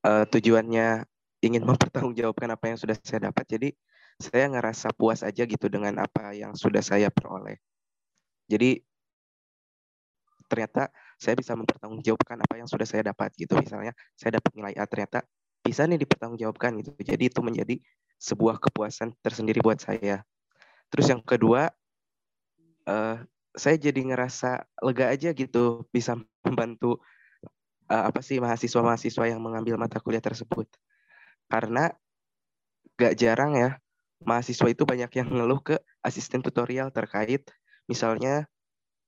uh, 0.00 0.24
tujuannya 0.32 1.04
ingin 1.44 1.62
mempertanggungjawabkan 1.68 2.48
apa 2.56 2.64
yang 2.72 2.78
sudah 2.80 2.96
saya 3.04 3.28
dapat, 3.28 3.44
jadi 3.44 3.68
saya 4.16 4.48
ngerasa 4.48 4.96
puas 4.96 5.20
aja 5.20 5.44
gitu 5.44 5.68
dengan 5.68 6.00
apa 6.00 6.32
yang 6.32 6.56
sudah 6.56 6.80
saya 6.80 7.12
peroleh. 7.12 7.60
Jadi 8.48 8.80
ternyata 10.48 10.88
saya 11.20 11.34
bisa 11.36 11.52
mempertanggungjawabkan 11.58 12.40
apa 12.40 12.54
yang 12.56 12.68
sudah 12.70 12.88
saya 12.88 13.12
dapat 13.12 13.34
gitu. 13.36 13.58
Misalnya 13.60 13.92
saya 14.16 14.40
dapat 14.40 14.50
nilai 14.56 14.72
A 14.80 14.88
ternyata 14.88 15.26
bisa 15.60 15.84
nih 15.84 16.00
dipertanggungjawabkan 16.00 16.80
gitu. 16.80 16.90
Jadi 17.04 17.28
itu 17.28 17.40
menjadi 17.44 17.76
sebuah 18.22 18.62
kepuasan 18.62 19.12
tersendiri 19.20 19.60
buat 19.60 19.82
saya. 19.82 20.22
Terus 20.92 21.10
yang 21.10 21.20
kedua, 21.24 21.74
uh, 22.86 23.16
saya 23.54 23.78
jadi 23.78 24.02
ngerasa 24.02 24.66
lega 24.82 25.14
aja 25.14 25.30
gitu 25.30 25.86
bisa 25.94 26.18
membantu 26.42 26.98
uh, 27.88 28.10
apa 28.10 28.20
sih 28.20 28.42
mahasiswa-mahasiswa 28.42 29.24
yang 29.30 29.40
mengambil 29.40 29.78
mata 29.78 30.02
kuliah 30.02 30.22
tersebut. 30.22 30.66
Karena 31.46 31.90
gak 32.98 33.14
jarang 33.18 33.54
ya 33.54 33.70
mahasiswa 34.24 34.68
itu 34.70 34.82
banyak 34.86 35.10
yang 35.14 35.28
ngeluh 35.30 35.60
ke 35.60 35.76
asisten 36.00 36.40
tutorial 36.40 36.88
terkait 36.94 37.44
misalnya 37.90 38.48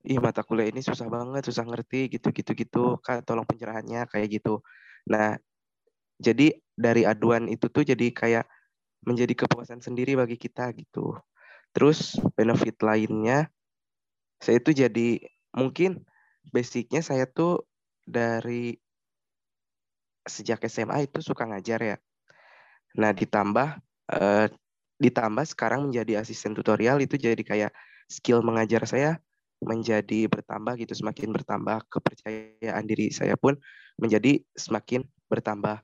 ih 0.06 0.22
mata 0.22 0.46
kuliah 0.46 0.70
ini 0.70 0.84
susah 0.84 1.10
banget, 1.10 1.42
susah 1.50 1.66
ngerti 1.66 2.06
gitu-gitu 2.14 2.52
gitu, 2.54 2.84
Kak 3.02 3.26
tolong 3.26 3.42
pencerahannya 3.42 4.06
kayak 4.06 4.38
gitu. 4.38 4.62
Nah, 5.10 5.34
jadi 6.22 6.54
dari 6.78 7.02
aduan 7.02 7.50
itu 7.50 7.66
tuh 7.66 7.82
jadi 7.82 8.14
kayak 8.14 8.46
menjadi 9.02 9.34
kepuasan 9.34 9.82
sendiri 9.82 10.14
bagi 10.14 10.38
kita 10.38 10.70
gitu. 10.78 11.18
Terus 11.74 12.14
benefit 12.38 12.78
lainnya 12.86 13.50
saya 14.40 14.60
itu 14.60 14.70
jadi 14.76 15.20
mungkin 15.56 16.04
basicnya 16.52 17.00
saya 17.00 17.24
tuh 17.26 17.64
dari 18.06 18.76
sejak 20.26 20.62
SMA 20.66 21.06
itu 21.06 21.22
suka 21.22 21.46
ngajar 21.46 21.80
ya. 21.82 21.96
Nah 22.98 23.14
ditambah 23.14 23.68
uh, 24.12 24.46
ditambah 24.96 25.44
sekarang 25.44 25.90
menjadi 25.90 26.24
asisten 26.24 26.56
tutorial 26.56 26.98
itu 27.04 27.20
jadi 27.20 27.40
kayak 27.40 27.72
skill 28.08 28.40
mengajar 28.40 28.82
saya 28.88 29.20
menjadi 29.60 30.28
bertambah 30.28 30.76
gitu 30.80 30.92
semakin 30.92 31.32
bertambah 31.32 31.84
kepercayaan 31.88 32.84
diri 32.84 33.08
saya 33.08 33.36
pun 33.40 33.56
menjadi 33.96 34.44
semakin 34.52 35.04
bertambah 35.32 35.80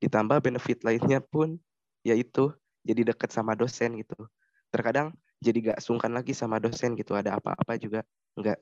ditambah 0.00 0.40
benefit 0.40 0.80
lainnya 0.84 1.20
pun 1.20 1.60
yaitu 2.04 2.52
jadi 2.84 3.12
dekat 3.12 3.32
sama 3.32 3.56
dosen 3.56 3.96
gitu 4.00 4.28
terkadang 4.72 5.12
jadi 5.44 5.76
gak 5.76 5.80
sungkan 5.84 6.16
lagi 6.16 6.32
sama 6.32 6.56
dosen 6.56 6.96
gitu. 6.96 7.12
Ada 7.12 7.36
apa-apa 7.36 7.76
juga 7.76 8.00
nggak 8.40 8.58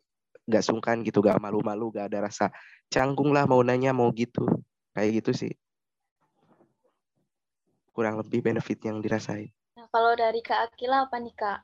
nggak 0.50 0.64
sungkan 0.66 1.06
gitu 1.06 1.22
gak 1.22 1.38
malu-malu 1.38 1.94
gak 1.94 2.10
ada 2.10 2.26
rasa 2.26 2.50
canggung 2.90 3.30
lah 3.30 3.46
mau 3.46 3.62
nanya 3.62 3.94
mau 3.94 4.10
gitu. 4.10 4.42
Kayak 4.90 5.22
gitu 5.22 5.46
sih. 5.46 5.52
Kurang 7.94 8.18
lebih 8.18 8.42
benefit 8.42 8.82
yang 8.82 8.98
dirasain. 8.98 9.54
Nah 9.78 9.86
kalau 9.94 10.18
dari 10.18 10.42
kak 10.42 10.74
Akila 10.74 11.06
apa 11.06 11.22
nih 11.22 11.34
kak? 11.38 11.60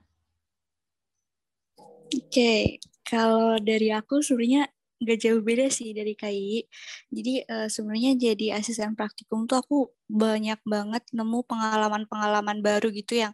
Oke, 2.08 2.80
kalau 3.04 3.60
dari 3.60 3.92
aku 3.92 4.24
sebenarnya 4.24 4.64
nggak 4.98 5.18
jauh 5.22 5.40
beda 5.42 5.70
sih 5.70 5.94
dari 5.94 6.12
KI. 6.18 6.66
Jadi 7.14 7.32
uh, 7.46 7.68
sebenarnya 7.70 8.12
jadi 8.18 8.58
asisten 8.58 8.98
praktikum 8.98 9.46
tuh 9.46 9.62
aku 9.62 9.78
banyak 10.10 10.58
banget 10.66 11.04
nemu 11.14 11.38
pengalaman-pengalaman 11.46 12.58
baru 12.64 12.88
gitu 12.90 13.22
yang 13.28 13.32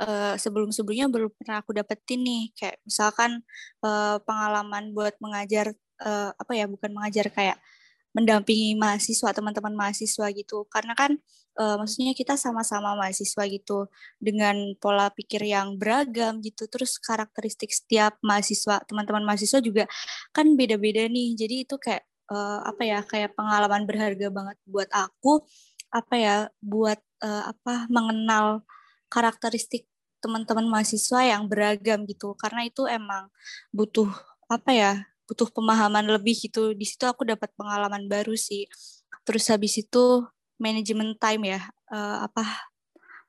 uh, 0.00 0.36
sebelum-sebelumnya 0.36 1.08
belum 1.08 1.30
pernah 1.36 1.64
aku 1.64 1.72
dapetin 1.76 2.20
nih. 2.22 2.44
Kayak 2.52 2.76
misalkan 2.84 3.30
uh, 3.84 4.20
pengalaman 4.22 4.92
buat 4.92 5.16
mengajar 5.24 5.72
uh, 6.04 6.30
apa 6.36 6.52
ya, 6.52 6.68
bukan 6.68 6.90
mengajar 6.92 7.32
kayak 7.32 7.56
mendampingi 8.16 8.72
mahasiswa 8.80 9.36
teman-teman 9.36 9.76
mahasiswa 9.76 10.26
gitu. 10.32 10.64
Karena 10.72 10.96
kan 10.96 11.20
uh, 11.60 11.76
maksudnya 11.76 12.16
kita 12.16 12.40
sama-sama 12.40 12.96
mahasiswa 12.96 13.44
gitu 13.44 13.92
dengan 14.16 14.56
pola 14.80 15.12
pikir 15.12 15.44
yang 15.44 15.76
beragam 15.76 16.40
gitu. 16.40 16.64
Terus 16.64 16.96
karakteristik 16.96 17.68
setiap 17.76 18.16
mahasiswa 18.24 18.80
teman-teman 18.88 19.20
mahasiswa 19.28 19.60
juga 19.60 19.84
kan 20.32 20.56
beda-beda 20.56 21.04
nih. 21.12 21.36
Jadi 21.36 21.68
itu 21.68 21.76
kayak 21.76 22.08
uh, 22.32 22.64
apa 22.64 22.82
ya 22.88 22.98
kayak 23.04 23.36
pengalaman 23.36 23.84
berharga 23.84 24.32
banget 24.32 24.56
buat 24.64 24.88
aku 24.96 25.44
apa 25.92 26.14
ya 26.16 26.36
buat 26.64 26.98
uh, 27.20 27.52
apa 27.52 27.84
mengenal 27.92 28.64
karakteristik 29.12 29.84
teman-teman 30.24 30.66
mahasiswa 30.72 31.20
yang 31.20 31.44
beragam 31.52 32.08
gitu. 32.08 32.32
Karena 32.40 32.64
itu 32.64 32.88
emang 32.88 33.28
butuh 33.76 34.08
apa 34.48 34.70
ya 34.72 34.92
butuh 35.26 35.50
pemahaman 35.50 36.06
lebih 36.06 36.38
gitu. 36.38 36.72
Di 36.72 36.86
situ 36.86 37.04
aku 37.04 37.26
dapat 37.26 37.50
pengalaman 37.58 38.06
baru 38.06 38.34
sih. 38.38 38.70
Terus 39.26 39.50
habis 39.50 39.76
itu 39.82 40.24
manajemen 40.56 41.18
time 41.20 41.52
ya 41.52 41.60
uh, 41.92 42.24
apa 42.24 42.44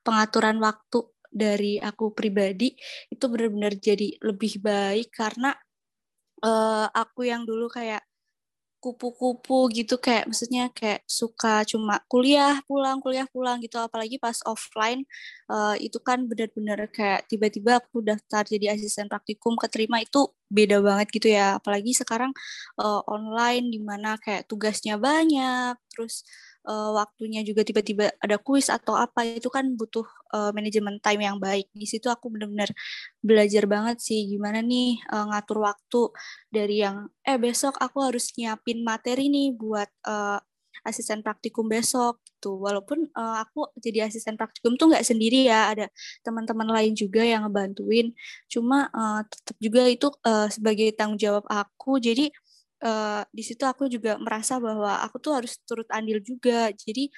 pengaturan 0.05 0.61
waktu 0.63 1.03
dari 1.27 1.75
aku 1.77 2.15
pribadi 2.15 2.71
itu 3.11 3.25
benar-benar 3.27 3.75
jadi 3.75 4.15
lebih 4.23 4.63
baik 4.63 5.11
karena 5.11 5.51
uh, 6.41 6.87
aku 6.87 7.27
yang 7.27 7.43
dulu 7.43 7.67
kayak 7.67 7.99
kupu-kupu 8.87 9.67
gitu 9.75 9.99
kayak 9.99 10.31
maksudnya 10.31 10.71
kayak 10.71 11.03
suka 11.03 11.67
cuma 11.67 11.99
kuliah 12.07 12.63
pulang 12.63 13.03
kuliah 13.03 13.27
pulang 13.27 13.59
gitu. 13.59 13.75
Apalagi 13.83 14.15
pas 14.15 14.39
offline 14.47 15.03
uh, 15.51 15.75
itu 15.75 15.99
kan 15.99 16.23
benar-benar 16.23 16.87
kayak 16.87 17.27
tiba-tiba 17.27 17.83
aku 17.83 17.99
daftar 17.99 18.47
jadi 18.47 18.79
asisten 18.79 19.11
praktikum 19.11 19.59
keterima 19.59 19.99
itu 19.99 20.31
beda 20.47 20.79
banget 20.79 21.07
gitu 21.11 21.27
ya. 21.35 21.59
Apalagi 21.59 21.91
sekarang 21.91 22.31
uh, 22.79 23.03
online 23.11 23.67
di 23.67 23.79
mana 23.83 24.15
kayak 24.15 24.47
tugasnya 24.47 24.95
banyak 24.95 25.75
terus 25.91 26.23
uh, 26.67 26.91
waktunya 26.93 27.41
juga 27.47 27.63
tiba-tiba 27.63 28.11
ada 28.19 28.37
kuis 28.37 28.67
atau 28.67 28.93
apa 28.99 29.23
itu 29.23 29.47
kan 29.47 29.73
butuh 29.79 30.03
uh, 30.35 30.51
manajemen 30.51 30.99
time 30.99 31.23
yang 31.23 31.37
baik. 31.39 31.71
Di 31.71 31.87
situ 31.87 32.11
aku 32.11 32.27
benar-benar 32.27 32.69
belajar 33.23 33.63
banget 33.65 33.97
sih 34.03 34.27
gimana 34.27 34.59
nih 34.59 34.99
uh, 35.09 35.31
ngatur 35.31 35.63
waktu 35.63 36.01
dari 36.51 36.83
yang 36.83 37.07
eh 37.23 37.39
besok 37.39 37.79
aku 37.79 38.03
harus 38.03 38.29
nyiapin 38.35 38.83
materi 38.83 39.31
nih 39.31 39.55
buat 39.55 39.89
uh, 40.05 40.37
asisten 40.85 41.25
praktikum 41.25 41.67
besok 41.71 42.19
gitu. 42.27 42.55
Walaupun 42.61 43.09
uh, 43.17 43.41
aku 43.43 43.67
jadi 43.81 44.07
asisten 44.07 44.37
praktikum 44.37 44.77
tuh 44.77 44.93
nggak 44.93 45.03
sendiri 45.03 45.49
ya, 45.49 45.73
ada 45.73 45.85
teman-teman 46.21 46.69
lain 46.69 46.93
juga 46.93 47.25
yang 47.25 47.43
ngebantuin. 47.47 48.13
Cuma 48.47 48.87
uh, 48.93 49.21
tetap 49.25 49.57
juga 49.57 49.81
itu 49.89 50.07
uh, 50.23 50.47
sebagai 50.47 50.93
tanggung 50.93 51.17
jawab 51.19 51.43
aku. 51.49 51.97
Jadi 51.97 52.29
uh, 52.83 53.23
di 53.33 53.43
situ 53.45 53.63
aku 53.65 53.89
juga 53.89 54.17
merasa 54.21 54.61
bahwa 54.61 55.01
aku 55.01 55.17
tuh 55.21 55.33
harus 55.37 55.57
turut 55.65 55.87
andil 55.93 56.21
juga. 56.21 56.69
Jadi 56.73 57.09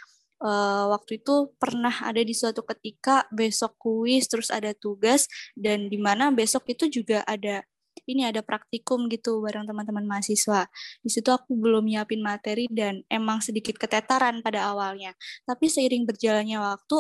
uh, 0.44 0.92
waktu 0.96 1.20
itu 1.24 1.52
pernah 1.60 1.94
ada 2.04 2.22
di 2.24 2.32
suatu 2.36 2.64
ketika 2.64 3.28
besok 3.32 3.76
kuis 3.80 4.28
terus 4.32 4.50
ada 4.52 4.72
tugas 4.76 5.28
dan 5.56 5.88
di 5.92 6.00
mana 6.00 6.32
besok 6.32 6.68
itu 6.72 7.02
juga 7.02 7.24
ada 7.28 7.64
ini 8.08 8.26
ada 8.26 8.42
praktikum 8.42 9.06
gitu 9.12 9.44
bareng 9.44 9.70
teman-teman 9.70 10.06
mahasiswa. 10.08 10.66
Di 11.04 11.10
situ 11.12 11.30
aku 11.30 11.54
belum 11.54 11.86
nyiapin 11.86 12.24
materi 12.24 12.66
dan 12.72 13.06
emang 13.12 13.44
sedikit 13.44 13.78
ketetaran 13.78 14.42
pada 14.42 14.72
awalnya. 14.72 15.14
Tapi 15.46 15.70
seiring 15.70 16.10
berjalannya 16.10 16.58
waktu 16.58 16.98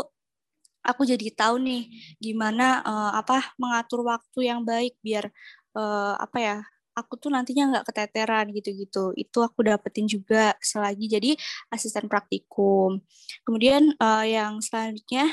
aku 0.85 1.01
jadi 1.07 1.27
tahu 1.35 1.59
nih 1.61 1.83
gimana 2.21 2.83
uh, 2.83 3.11
apa 3.17 3.55
mengatur 3.59 4.05
waktu 4.05 4.39
yang 4.47 4.61
baik 4.63 4.95
biar 5.03 5.27
uh, 5.75 6.15
apa 6.19 6.37
ya 6.39 6.57
aku 6.99 7.15
tuh 7.15 7.31
nantinya 7.31 7.63
nggak 7.71 7.85
keteteran 7.87 8.51
gitu-gitu. 8.51 9.15
Itu 9.15 9.39
aku 9.41 9.63
dapetin 9.63 10.05
juga 10.05 10.53
selagi 10.59 11.05
jadi 11.07 11.31
asisten 11.71 12.11
praktikum. 12.11 12.99
Kemudian 13.47 13.95
uh, 13.97 14.25
yang 14.27 14.59
selanjutnya 14.59 15.31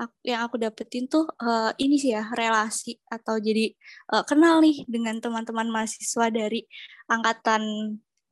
aku, 0.00 0.14
yang 0.24 0.40
aku 0.46 0.56
dapetin 0.58 1.04
tuh 1.06 1.28
uh, 1.40 1.70
ini 1.78 1.96
sih 2.00 2.16
ya 2.16 2.26
relasi 2.32 2.98
atau 3.06 3.38
jadi 3.38 3.72
uh, 4.12 4.24
kenal 4.26 4.58
nih 4.64 4.84
dengan 4.88 5.18
teman-teman 5.22 5.68
mahasiswa 5.68 6.26
dari 6.32 6.64
angkatan 7.06 7.62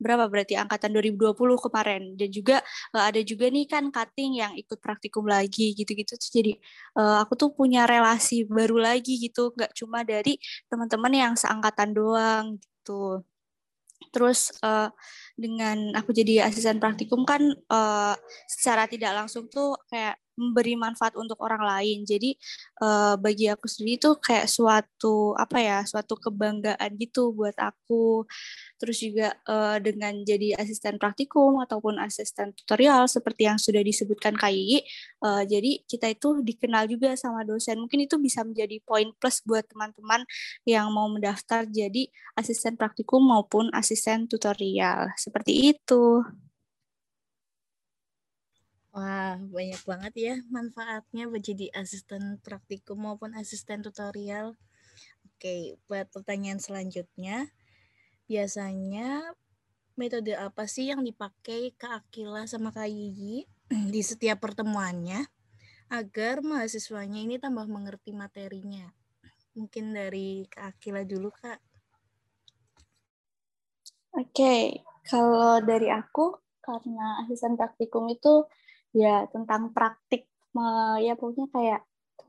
berapa 0.01 0.25
berarti 0.25 0.57
angkatan 0.57 0.97
2020 0.97 1.37
kemarin 1.37 2.01
dan 2.17 2.29
juga 2.33 2.57
uh, 2.97 3.05
ada 3.05 3.21
juga 3.21 3.53
nih 3.53 3.69
kan 3.69 3.93
cutting 3.93 4.41
yang 4.41 4.57
ikut 4.57 4.81
praktikum 4.81 5.29
lagi 5.29 5.77
gitu-gitu 5.77 6.17
jadi 6.17 6.57
uh, 6.97 7.21
aku 7.21 7.37
tuh 7.37 7.53
punya 7.53 7.85
relasi 7.85 8.49
baru 8.49 8.81
lagi 8.81 9.21
gitu 9.21 9.53
nggak 9.53 9.77
cuma 9.77 10.01
dari 10.01 10.41
teman-teman 10.73 11.13
yang 11.13 11.33
seangkatan 11.37 11.93
doang 11.93 12.57
gitu. 12.81 13.21
Terus 14.09 14.49
uh, 14.65 14.89
dengan 15.37 15.93
aku 15.93 16.09
jadi 16.11 16.49
asisten 16.49 16.81
praktikum 16.81 17.21
kan 17.23 17.53
uh, 17.69 18.17
secara 18.49 18.89
tidak 18.89 19.13
langsung 19.13 19.45
tuh 19.47 19.77
kayak 19.87 20.17
memberi 20.35 20.75
manfaat 20.79 21.13
untuk 21.19 21.39
orang 21.43 21.61
lain. 21.61 22.03
Jadi 22.07 22.35
uh, 22.83 23.15
bagi 23.19 23.47
aku 23.51 23.67
sendiri 23.67 23.99
itu 23.99 24.11
kayak 24.19 24.47
suatu 24.47 25.35
apa 25.35 25.57
ya, 25.59 25.79
suatu 25.85 26.17
kebanggaan 26.17 26.91
gitu 26.97 27.35
buat 27.35 27.55
aku. 27.59 28.25
Terus 28.81 28.97
juga 28.97 29.37
uh, 29.45 29.77
dengan 29.77 30.23
jadi 30.25 30.57
asisten 30.57 30.97
praktikum 30.97 31.61
ataupun 31.61 32.01
asisten 32.01 32.55
tutorial 32.57 33.05
seperti 33.05 33.45
yang 33.47 33.57
sudah 33.61 33.81
disebutkan 33.85 34.33
KI, 34.33 34.81
uh, 35.21 35.43
jadi 35.45 35.85
kita 35.85 36.11
itu 36.11 36.41
dikenal 36.41 36.89
juga 36.89 37.13
sama 37.19 37.45
dosen. 37.45 37.77
Mungkin 37.77 38.07
itu 38.09 38.17
bisa 38.17 38.41
menjadi 38.41 38.81
poin 38.83 39.13
plus 39.17 39.43
buat 39.45 39.65
teman-teman 39.69 40.25
yang 40.65 40.89
mau 40.89 41.07
mendaftar 41.11 41.65
jadi 41.69 42.09
asisten 42.35 42.75
praktikum 42.79 43.21
maupun 43.21 43.69
asisten 43.71 44.25
tutorial. 44.25 45.13
Seperti 45.15 45.75
itu. 45.75 46.25
Wah, 48.91 49.39
banyak 49.39 49.81
banget 49.87 50.13
ya 50.19 50.35
manfaatnya 50.51 51.23
menjadi 51.31 51.71
asisten 51.79 52.43
praktikum 52.43 52.99
maupun 52.99 53.31
asisten 53.39 53.79
tutorial. 53.79 54.59
Oke, 55.23 55.79
buat 55.87 56.11
pertanyaan 56.11 56.59
selanjutnya, 56.59 57.47
biasanya 58.27 59.31
metode 59.95 60.35
apa 60.35 60.67
sih 60.67 60.91
yang 60.91 61.07
dipakai 61.07 61.71
Kak 61.79 62.03
Akila 62.03 62.43
sama 62.51 62.75
Kak 62.75 62.91
Yigi 62.91 63.47
di 63.71 64.01
setiap 64.03 64.43
pertemuannya 64.43 65.23
agar 65.87 66.43
mahasiswanya 66.43 67.23
ini 67.23 67.39
tambah 67.39 67.71
mengerti 67.71 68.11
materinya? 68.11 68.91
Mungkin 69.55 69.95
dari 69.95 70.51
Kak 70.51 70.75
Akila 70.75 71.07
dulu, 71.07 71.31
Kak. 71.31 71.63
Oke, 74.19 74.83
kalau 75.07 75.63
dari 75.63 75.87
aku, 75.87 76.35
karena 76.59 77.23
asisten 77.23 77.55
praktikum 77.55 78.11
itu 78.11 78.43
ya 78.91 79.27
tentang 79.31 79.71
praktik 79.71 80.27
ya 80.99 81.15
pokoknya 81.15 81.47
kayak 81.47 81.81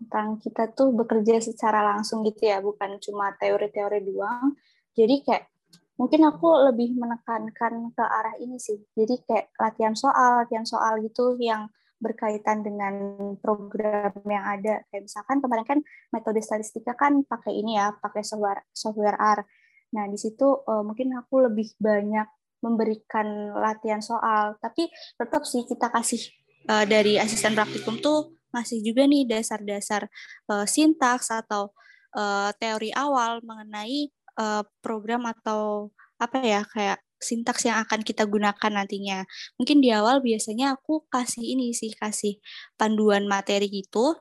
tentang 0.03 0.39
kita 0.43 0.71
tuh 0.75 0.91
bekerja 0.95 1.39
secara 1.39 1.83
langsung 1.95 2.27
gitu 2.27 2.51
ya 2.51 2.59
bukan 2.59 2.99
cuma 2.99 3.35
teori-teori 3.39 4.03
doang. 4.03 4.59
Jadi 4.99 5.23
kayak 5.23 5.47
mungkin 5.95 6.27
aku 6.27 6.49
lebih 6.73 6.99
menekankan 6.99 7.95
ke 7.95 8.03
arah 8.03 8.35
ini 8.43 8.59
sih. 8.59 8.83
Jadi 8.99 9.23
kayak 9.23 9.55
latihan 9.59 9.95
soal 9.95 10.43
latihan 10.43 10.67
soal 10.67 10.99
gitu 11.03 11.39
yang 11.39 11.71
berkaitan 12.03 12.67
dengan 12.67 12.95
program 13.39 14.11
yang 14.27 14.43
ada. 14.43 14.83
Kayak 14.91 15.07
misalkan 15.07 15.39
kemarin 15.39 15.67
kan 15.67 15.79
metode 16.11 16.43
statistika 16.43 16.99
kan 16.99 17.23
pakai 17.23 17.55
ini 17.55 17.79
ya 17.79 17.95
pakai 17.95 18.27
software 18.27 18.67
software 18.75 19.19
R. 19.19 19.47
Nah 19.95 20.11
di 20.11 20.19
situ 20.19 20.67
uh, 20.67 20.83
mungkin 20.83 21.15
aku 21.15 21.47
lebih 21.47 21.79
banyak 21.79 22.27
memberikan 22.63 23.55
latihan 23.55 24.03
soal. 24.03 24.59
Tapi 24.59 24.91
tetap 25.15 25.47
sih 25.47 25.63
kita 25.63 25.95
kasih 25.95 26.42
uh, 26.69 26.85
dari 26.87 27.17
asisten 27.19 27.57
praktikum 27.57 27.99
tuh 27.99 28.37
masih 28.53 28.85
juga 28.85 29.09
nih 29.09 29.25
dasar-dasar 29.25 30.07
uh, 30.53 30.69
sintaks 30.69 31.33
atau 31.33 31.73
uh, 32.15 32.53
teori 32.61 32.93
awal 32.93 33.41
mengenai 33.41 34.13
uh, 34.37 34.63
program 34.85 35.25
atau 35.25 35.91
apa 36.21 36.39
ya 36.45 36.63
kayak 36.69 37.01
sintaks 37.23 37.65
yang 37.71 37.79
akan 37.87 38.03
kita 38.03 38.27
gunakan 38.27 38.71
nantinya. 38.71 39.23
Mungkin 39.57 39.79
di 39.79 39.95
awal 39.95 40.21
biasanya 40.21 40.75
aku 40.77 41.07
kasih 41.07 41.43
ini 41.43 41.71
sih 41.73 41.95
kasih 41.95 42.43
panduan 42.75 43.31
materi 43.31 43.71
gitu. 43.71 44.19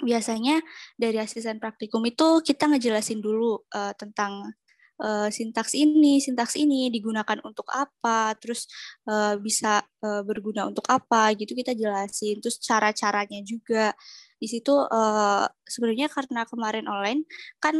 Biasanya 0.00 0.64
dari 0.96 1.20
asisten 1.20 1.60
praktikum 1.60 2.00
itu 2.08 2.40
kita 2.44 2.68
ngejelasin 2.68 3.20
dulu 3.20 3.64
uh, 3.72 3.92
tentang 3.96 4.52
uh, 5.00 5.28
sintaks 5.32 5.72
ini, 5.74 6.20
sintaks 6.20 6.54
ini 6.60 6.92
digunakan 6.92 7.40
untuk 7.42 7.66
apa, 7.72 8.36
terus 8.38 8.68
uh, 9.08 9.34
bisa 9.40 9.82
uh, 10.04 10.22
berguna 10.22 10.68
untuk 10.68 10.84
apa, 10.86 11.32
gitu 11.34 11.56
kita 11.56 11.72
jelasin. 11.74 12.38
Terus 12.38 12.60
cara-caranya 12.60 13.40
juga 13.42 13.96
di 14.40 14.46
situ 14.48 14.72
uh, 14.72 15.44
sebenarnya 15.68 16.08
karena 16.08 16.48
kemarin 16.48 16.86
online 16.88 17.28
kan 17.60 17.76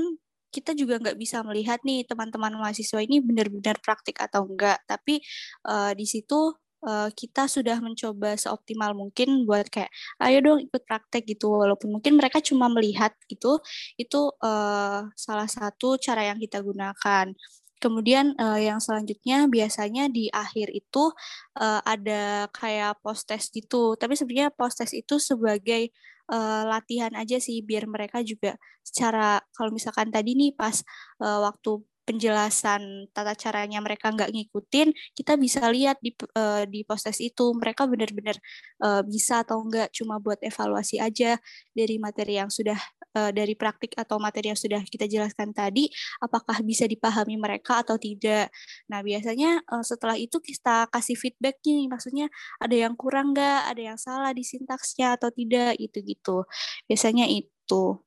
kita 0.50 0.74
juga 0.74 0.98
nggak 0.98 1.16
bisa 1.16 1.46
melihat 1.46 1.78
nih 1.86 2.02
teman-teman 2.10 2.58
mahasiswa 2.58 2.98
ini 3.00 3.22
benar-benar 3.22 3.78
praktik 3.78 4.18
atau 4.18 4.44
enggak. 4.50 4.82
Tapi 4.84 5.22
uh, 5.70 5.94
di 5.94 6.04
situ 6.08 6.52
uh, 6.84 7.08
kita 7.12 7.46
sudah 7.46 7.78
mencoba 7.80 8.36
seoptimal 8.36 8.92
mungkin 8.96 9.44
buat 9.48 9.68
kayak 9.68 9.90
ayo 10.24 10.38
dong 10.44 10.58
ikut 10.64 10.82
praktek 10.84 11.24
gitu 11.28 11.52
walaupun 11.52 12.00
mungkin 12.00 12.16
mereka 12.16 12.40
cuma 12.44 12.68
melihat 12.72 13.12
gitu 13.28 13.60
itu 13.96 14.20
uh, 14.44 15.08
salah 15.14 15.48
satu 15.48 16.00
cara 16.00 16.32
yang 16.32 16.38
kita 16.40 16.60
gunakan 16.60 17.32
Kemudian 17.80 18.36
uh, 18.36 18.60
yang 18.60 18.76
selanjutnya 18.76 19.48
biasanya 19.48 20.12
di 20.12 20.28
akhir 20.28 20.68
itu 20.68 21.16
uh, 21.56 21.80
ada 21.80 22.44
kayak 22.52 23.00
post 23.00 23.24
test 23.24 23.56
gitu. 23.56 23.96
Tapi 23.96 24.12
sebenarnya 24.12 24.52
post 24.52 24.84
test 24.84 24.92
itu 24.92 25.16
sebagai 25.16 25.88
uh, 26.28 26.68
latihan 26.68 27.08
aja 27.16 27.40
sih 27.40 27.64
biar 27.64 27.88
mereka 27.88 28.20
juga 28.20 28.60
secara 28.84 29.40
kalau 29.56 29.72
misalkan 29.72 30.12
tadi 30.12 30.36
nih 30.36 30.52
pas 30.52 30.76
uh, 31.24 31.40
waktu 31.48 31.80
penjelasan 32.04 33.08
tata 33.14 33.34
caranya 33.38 33.78
mereka 33.82 34.10
nggak 34.10 34.30
ngikutin, 34.32 34.92
kita 35.16 35.36
bisa 35.38 35.66
lihat 35.70 36.00
di 36.02 36.12
uh, 36.36 36.64
di 36.66 36.82
proses 36.82 37.18
itu 37.22 37.52
mereka 37.56 37.86
benar-benar 37.86 38.36
uh, 38.82 39.02
bisa 39.06 39.42
atau 39.44 39.62
enggak 39.62 39.92
cuma 39.94 40.18
buat 40.18 40.40
evaluasi 40.42 40.98
aja 40.98 41.38
dari 41.72 41.96
materi 42.02 42.40
yang 42.40 42.50
sudah 42.50 42.76
uh, 43.16 43.30
dari 43.34 43.54
praktik 43.58 43.94
atau 43.98 44.18
materi 44.22 44.52
yang 44.52 44.58
sudah 44.58 44.82
kita 44.86 45.06
jelaskan 45.10 45.50
tadi, 45.54 45.90
apakah 46.22 46.62
bisa 46.62 46.86
dipahami 46.86 47.36
mereka 47.40 47.82
atau 47.82 47.96
tidak. 47.98 48.50
Nah 48.90 49.00
biasanya 49.02 49.62
uh, 49.70 49.84
setelah 49.84 50.16
itu 50.18 50.38
kita 50.42 50.90
kasih 50.90 51.16
feedback 51.18 51.62
nih, 51.66 51.86
maksudnya 51.90 52.26
ada 52.62 52.74
yang 52.74 52.94
kurang 52.98 53.32
nggak, 53.34 53.70
ada 53.70 53.82
yang 53.94 53.98
salah 54.00 54.30
di 54.34 54.42
sintaksnya 54.46 55.16
atau 55.18 55.30
tidak, 55.32 55.76
itu 55.78 55.98
gitu. 56.02 56.46
Biasanya 56.90 57.26
itu 57.30 58.00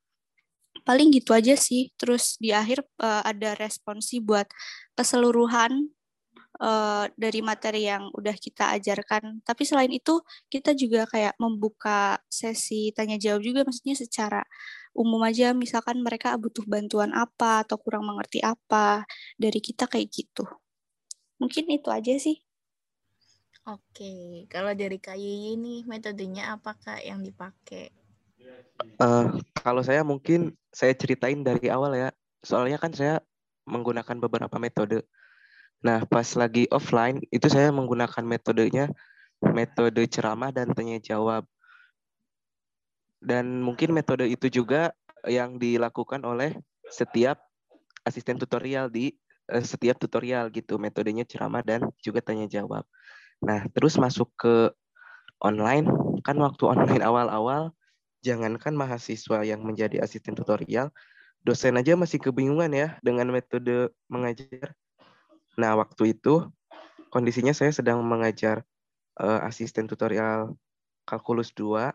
paling 0.88 1.10
gitu 1.16 1.32
aja 1.36 1.56
sih. 1.58 1.92
Terus 2.00 2.36
di 2.40 2.52
akhir 2.52 2.84
uh, 3.00 3.24
ada 3.24 3.56
responsi 3.58 4.20
buat 4.20 4.48
keseluruhan 4.96 5.92
uh, 6.62 7.06
dari 7.16 7.40
materi 7.42 7.90
yang 7.90 8.12
udah 8.14 8.36
kita 8.38 8.76
ajarkan. 8.78 9.42
Tapi 9.42 9.64
selain 9.66 9.92
itu 9.92 10.22
kita 10.52 10.76
juga 10.78 11.08
kayak 11.10 11.40
membuka 11.42 12.20
sesi 12.30 12.92
tanya 12.94 13.18
jawab 13.18 13.42
juga, 13.42 13.66
maksudnya 13.66 13.96
secara 13.98 14.42
umum 14.94 15.24
aja. 15.26 15.56
Misalkan 15.56 16.04
mereka 16.04 16.36
butuh 16.38 16.64
bantuan 16.68 17.16
apa 17.16 17.66
atau 17.66 17.80
kurang 17.82 18.06
mengerti 18.06 18.44
apa 18.44 19.08
dari 19.40 19.60
kita 19.64 19.90
kayak 19.90 20.08
gitu. 20.12 20.46
Mungkin 21.42 21.66
itu 21.74 21.90
aja 21.90 22.14
sih. 22.20 22.38
Oke, 23.64 24.44
kalau 24.52 24.76
dari 24.76 25.00
KYI 25.00 25.56
ini 25.56 25.88
metodenya 25.88 26.52
apakah 26.52 27.00
yang 27.00 27.24
dipakai? 27.24 28.03
Uh, 29.00 29.40
kalau 29.58 29.82
saya 29.86 30.02
mungkin 30.02 30.54
saya 30.74 30.98
ceritain 30.98 31.46
dari 31.46 31.70
awal 31.70 31.94
ya. 31.94 32.10
Soalnya 32.44 32.82
kan 32.82 32.92
saya 32.92 33.24
menggunakan 33.70 34.20
beberapa 34.20 34.58
metode. 34.60 35.06
Nah, 35.84 36.04
pas 36.08 36.28
lagi 36.36 36.68
offline 36.72 37.24
itu 37.32 37.48
saya 37.48 37.72
menggunakan 37.72 38.24
metodenya 38.24 38.92
metode 39.44 40.04
ceramah 40.08 40.52
dan 40.52 40.72
tanya 40.72 41.00
jawab. 41.00 41.48
Dan 43.24 43.64
mungkin 43.64 43.96
metode 43.96 44.28
itu 44.28 44.52
juga 44.52 44.92
yang 45.24 45.56
dilakukan 45.56 46.20
oleh 46.28 46.56
setiap 46.92 47.40
asisten 48.04 48.36
tutorial 48.36 48.92
di 48.92 49.16
uh, 49.52 49.64
setiap 49.64 49.96
tutorial 49.96 50.52
gitu. 50.52 50.76
Metodenya 50.76 51.24
ceramah 51.24 51.64
dan 51.64 51.88
juga 52.04 52.20
tanya 52.20 52.48
jawab. 52.52 52.84
Nah, 53.44 53.68
terus 53.72 53.96
masuk 53.96 54.32
ke 54.36 54.72
online 55.44 55.88
kan 56.24 56.40
waktu 56.40 56.64
online 56.68 57.04
awal-awal 57.10 57.76
jangankan 58.24 58.72
mahasiswa 58.74 59.44
yang 59.44 59.62
menjadi 59.62 60.00
asisten 60.00 60.34
tutorial, 60.34 60.90
dosen 61.44 61.76
aja 61.76 62.00
masih 62.00 62.24
kebingungan 62.24 62.72
ya 62.72 62.88
dengan 63.04 63.28
metode 63.30 63.92
mengajar. 64.08 64.74
Nah, 65.60 65.76
waktu 65.76 66.16
itu 66.18 66.48
kondisinya 67.12 67.52
saya 67.52 67.70
sedang 67.70 68.02
mengajar 68.02 68.64
uh, 69.20 69.44
asisten 69.46 69.86
tutorial 69.86 70.56
kalkulus 71.04 71.52
2. 71.54 71.92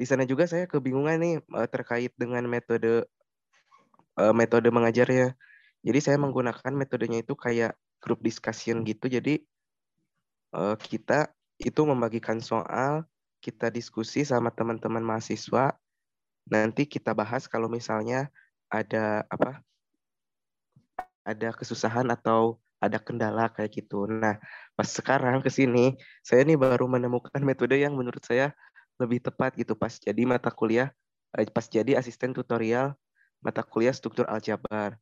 Di 0.00 0.08
sana 0.08 0.24
juga 0.24 0.48
saya 0.48 0.64
kebingungan 0.64 1.20
nih 1.20 1.34
uh, 1.52 1.68
terkait 1.68 2.16
dengan 2.16 2.42
metode 2.48 3.04
uh, 4.16 4.34
metode 4.34 4.72
mengajarnya. 4.72 5.36
Jadi 5.84 5.98
saya 6.00 6.16
menggunakan 6.16 6.72
metodenya 6.72 7.20
itu 7.20 7.36
kayak 7.36 7.76
group 8.00 8.24
discussion 8.24 8.82
gitu. 8.88 9.06
Jadi 9.12 9.44
uh, 10.56 10.74
kita 10.80 11.28
itu 11.60 11.84
membagikan 11.84 12.40
soal 12.40 13.04
kita 13.40 13.72
diskusi 13.72 14.22
sama 14.22 14.52
teman-teman 14.52 15.00
mahasiswa. 15.00 15.74
Nanti 16.46 16.84
kita 16.84 17.16
bahas 17.16 17.48
kalau 17.48 17.66
misalnya 17.66 18.28
ada 18.68 19.24
apa? 19.26 19.64
Ada 21.24 21.56
kesusahan 21.56 22.08
atau 22.12 22.60
ada 22.80 22.96
kendala 22.96 23.52
kayak 23.52 23.84
gitu. 23.84 24.08
Nah, 24.08 24.40
pas 24.72 24.88
sekarang 24.88 25.44
ke 25.44 25.52
sini, 25.52 25.96
saya 26.24 26.44
nih 26.44 26.56
baru 26.56 26.88
menemukan 26.88 27.40
metode 27.44 27.76
yang 27.76 27.92
menurut 27.92 28.24
saya 28.24 28.56
lebih 28.96 29.20
tepat 29.20 29.56
gitu 29.56 29.72
pas 29.76 29.92
jadi 29.96 30.28
mata 30.28 30.52
kuliah, 30.52 30.92
eh, 31.36 31.48
pas 31.48 31.64
jadi 31.64 31.96
asisten 31.96 32.36
tutorial 32.36 32.96
mata 33.40 33.64
kuliah 33.64 33.92
struktur 33.92 34.28
aljabar. 34.28 34.96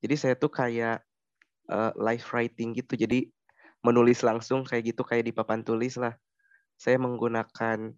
Jadi 0.00 0.14
saya 0.16 0.34
tuh 0.36 0.52
kayak 0.52 1.04
uh, 1.68 1.92
live 1.96 2.24
writing 2.32 2.76
gitu. 2.76 2.96
Jadi 2.96 3.28
menulis 3.84 4.24
langsung 4.24 4.64
kayak 4.64 4.96
gitu 4.96 5.04
kayak 5.04 5.28
di 5.28 5.32
papan 5.32 5.60
tulis 5.60 6.00
lah 6.00 6.16
saya 6.84 7.00
menggunakan 7.00 7.96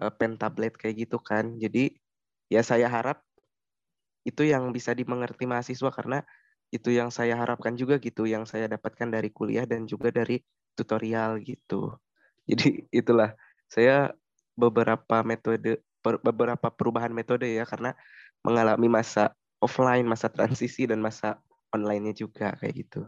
uh, 0.00 0.12
pen 0.16 0.40
tablet 0.40 0.72
kayak 0.80 1.04
gitu 1.04 1.20
kan. 1.20 1.60
Jadi 1.60 1.92
ya 2.48 2.64
saya 2.64 2.88
harap 2.88 3.20
itu 4.24 4.48
yang 4.48 4.72
bisa 4.72 4.96
dimengerti 4.96 5.44
mahasiswa 5.44 5.92
karena 5.92 6.24
itu 6.72 6.88
yang 6.88 7.12
saya 7.12 7.36
harapkan 7.36 7.76
juga 7.76 8.00
gitu 8.00 8.24
yang 8.24 8.48
saya 8.48 8.64
dapatkan 8.64 9.12
dari 9.12 9.28
kuliah 9.28 9.68
dan 9.68 9.84
juga 9.84 10.08
dari 10.08 10.40
tutorial 10.72 11.44
gitu. 11.44 11.92
Jadi 12.48 12.88
itulah 12.88 13.36
saya 13.68 14.16
beberapa 14.56 15.20
metode 15.20 15.84
beberapa 16.04 16.68
perubahan 16.72 17.12
metode 17.12 17.48
ya 17.48 17.64
karena 17.68 17.92
mengalami 18.44 18.88
masa 18.88 19.32
offline, 19.60 20.04
masa 20.04 20.28
transisi 20.28 20.84
dan 20.84 21.00
masa 21.00 21.40
online-nya 21.72 22.12
juga 22.12 22.52
kayak 22.60 22.74
gitu. 22.84 23.02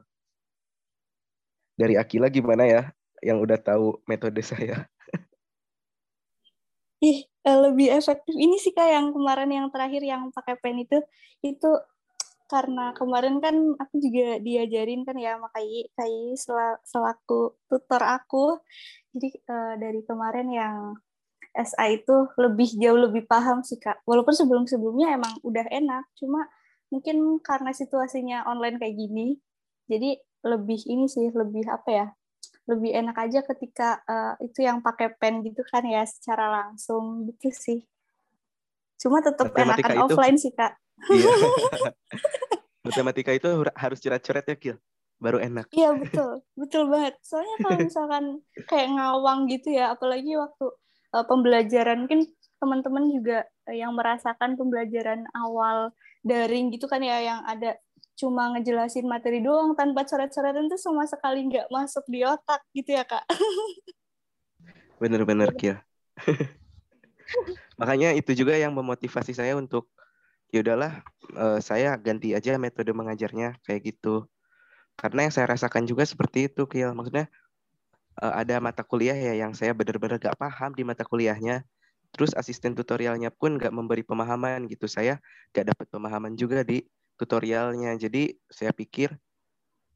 Dari 1.76 2.00
Akila 2.00 2.33
gimana 2.33 2.64
ya 2.64 2.83
yang 3.20 3.40
udah 3.40 3.61
tahu 3.61 4.00
metode 4.09 4.40
saya? 4.40 4.88
Ih 7.02 7.18
eh, 7.26 7.59
lebih 7.68 7.88
efektif. 7.92 8.35
Ini 8.35 8.56
sih 8.61 8.72
kayak 8.76 8.92
yang 9.00 9.09
kemarin 9.16 9.50
yang 9.52 9.66
terakhir 9.72 10.02
yang 10.02 10.22
pakai 10.32 10.56
pen 10.61 10.80
itu 10.82 10.98
itu 11.44 11.70
karena 12.46 12.94
kemarin 12.94 13.42
kan 13.42 13.56
aku 13.74 13.98
juga 13.98 14.38
diajarin 14.38 15.02
kan 15.02 15.18
ya 15.18 15.35
sama 15.35 15.50
Kai 15.50 15.90
Kai 15.98 16.37
selaku 16.87 17.59
tutor 17.66 18.02
aku. 18.02 18.61
Jadi 19.16 19.28
uh, 19.50 19.74
dari 19.80 20.00
kemarin 20.06 20.48
yang 20.52 20.76
SA 21.56 21.88
itu 21.88 22.30
lebih 22.37 22.68
jauh 22.76 23.00
lebih 23.00 23.24
paham 23.26 23.64
sih 23.66 23.80
kak. 23.80 24.04
Walaupun 24.04 24.35
sebelum 24.37 24.64
sebelumnya 24.68 25.16
emang 25.16 25.40
udah 25.42 25.66
enak 25.72 26.04
cuma 26.14 26.46
mungkin 26.90 27.42
karena 27.42 27.74
situasinya 27.74 28.46
online 28.46 28.78
kayak 28.78 28.94
gini 28.94 29.38
jadi 29.90 30.18
lebih 30.46 30.80
ini 30.87 31.11
sih 31.11 31.30
lebih 31.35 31.66
apa 31.66 31.90
ya 31.90 32.06
lebih 32.66 32.90
enak 32.98 33.16
aja 33.16 33.40
ketika 33.46 34.02
uh, 34.07 34.35
itu 34.42 34.66
yang 34.66 34.83
pakai 34.83 35.14
pen 35.14 35.42
gitu 35.46 35.62
kan 35.70 35.87
ya 35.87 36.02
secara 36.02 36.50
langsung 36.50 37.26
gitu 37.31 37.50
sih. 37.55 37.87
Cuma 38.98 39.22
tetap 39.22 39.55
enakan 39.55 39.92
itu, 39.94 40.02
offline 40.02 40.38
sih 40.38 40.50
kak. 40.50 40.74
Iya. 41.11 41.31
Matematika 42.87 43.31
itu 43.35 43.46
harus 43.74 43.98
coret-coret 43.98 44.46
ya 44.46 44.57
Kil, 44.59 44.76
baru 45.18 45.42
enak. 45.42 45.66
Iya 45.74 45.94
betul, 45.94 46.42
betul 46.55 46.87
banget. 46.87 47.18
Soalnya 47.22 47.57
kalau 47.62 47.79
misalkan 47.83 48.24
kayak 48.70 48.88
ngawang 48.94 49.40
gitu 49.50 49.75
ya, 49.75 49.94
apalagi 49.94 50.38
waktu 50.38 50.67
uh, 51.14 51.27
pembelajaran 51.27 52.06
mungkin 52.06 52.31
teman-teman 52.56 53.04
juga 53.10 53.38
yang 53.69 53.92
merasakan 53.92 54.54
pembelajaran 54.54 55.27
awal 55.35 55.92
daring 56.27 56.75
gitu 56.75 56.90
kan 56.90 57.02
ya 57.02 57.23
yang 57.23 57.40
ada 57.46 57.79
cuma 58.17 58.56
ngejelasin 58.56 59.04
materi 59.04 59.44
doang 59.44 59.77
tanpa 59.77 60.08
coret-coretan 60.08 60.73
itu 60.73 60.81
sama 60.81 61.04
sekali 61.04 61.44
nggak 61.52 61.69
masuk 61.69 62.02
di 62.08 62.25
otak 62.25 62.64
gitu 62.73 62.96
ya 62.96 63.04
kak. 63.04 63.23
Bener-bener 65.00 65.52
Kia 65.52 65.85
makanya 67.81 68.17
itu 68.17 68.33
juga 68.33 68.56
yang 68.56 68.73
memotivasi 68.73 69.37
saya 69.37 69.52
untuk 69.52 69.92
ya 70.48 70.64
udahlah 70.64 71.04
uh, 71.37 71.60
saya 71.60 71.92
ganti 72.00 72.33
aja 72.33 72.56
metode 72.56 72.94
mengajarnya 72.96 73.60
kayak 73.67 73.92
gitu. 73.94 74.25
Karena 74.96 75.29
yang 75.29 75.35
saya 75.35 75.52
rasakan 75.52 75.85
juga 75.85 76.08
seperti 76.08 76.48
itu 76.48 76.64
Kiel 76.64 76.96
maksudnya 76.96 77.29
uh, 78.23 78.33
ada 78.40 78.56
mata 78.64 78.81
kuliah 78.81 79.17
ya 79.17 79.37
yang 79.37 79.52
saya 79.52 79.77
benar-benar 79.77 80.17
gak 80.17 80.38
paham 80.40 80.73
di 80.73 80.83
mata 80.87 81.04
kuliahnya. 81.04 81.67
Terus 82.17 82.33
asisten 82.33 82.73
tutorialnya 82.73 83.29
pun 83.29 83.60
gak 83.60 83.75
memberi 83.75 84.00
pemahaman 84.06 84.64
gitu. 84.73 84.88
Saya 84.88 85.21
gak 85.52 85.77
dapat 85.77 85.87
pemahaman 85.92 86.33
juga 86.38 86.64
di 86.64 86.81
tutorialnya. 87.17 87.96
Jadi 87.96 88.37
saya 88.48 88.71
pikir 88.71 89.12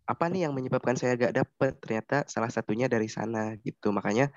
apa 0.08 0.26
nih 0.26 0.48
yang 0.48 0.52
menyebabkan 0.56 0.98
saya 0.98 1.14
gak 1.14 1.36
dapet? 1.36 1.72
Ternyata 1.78 2.26
salah 2.26 2.50
satunya 2.50 2.90
dari 2.90 3.06
sana 3.06 3.54
gitu. 3.62 3.94
Makanya 3.94 4.32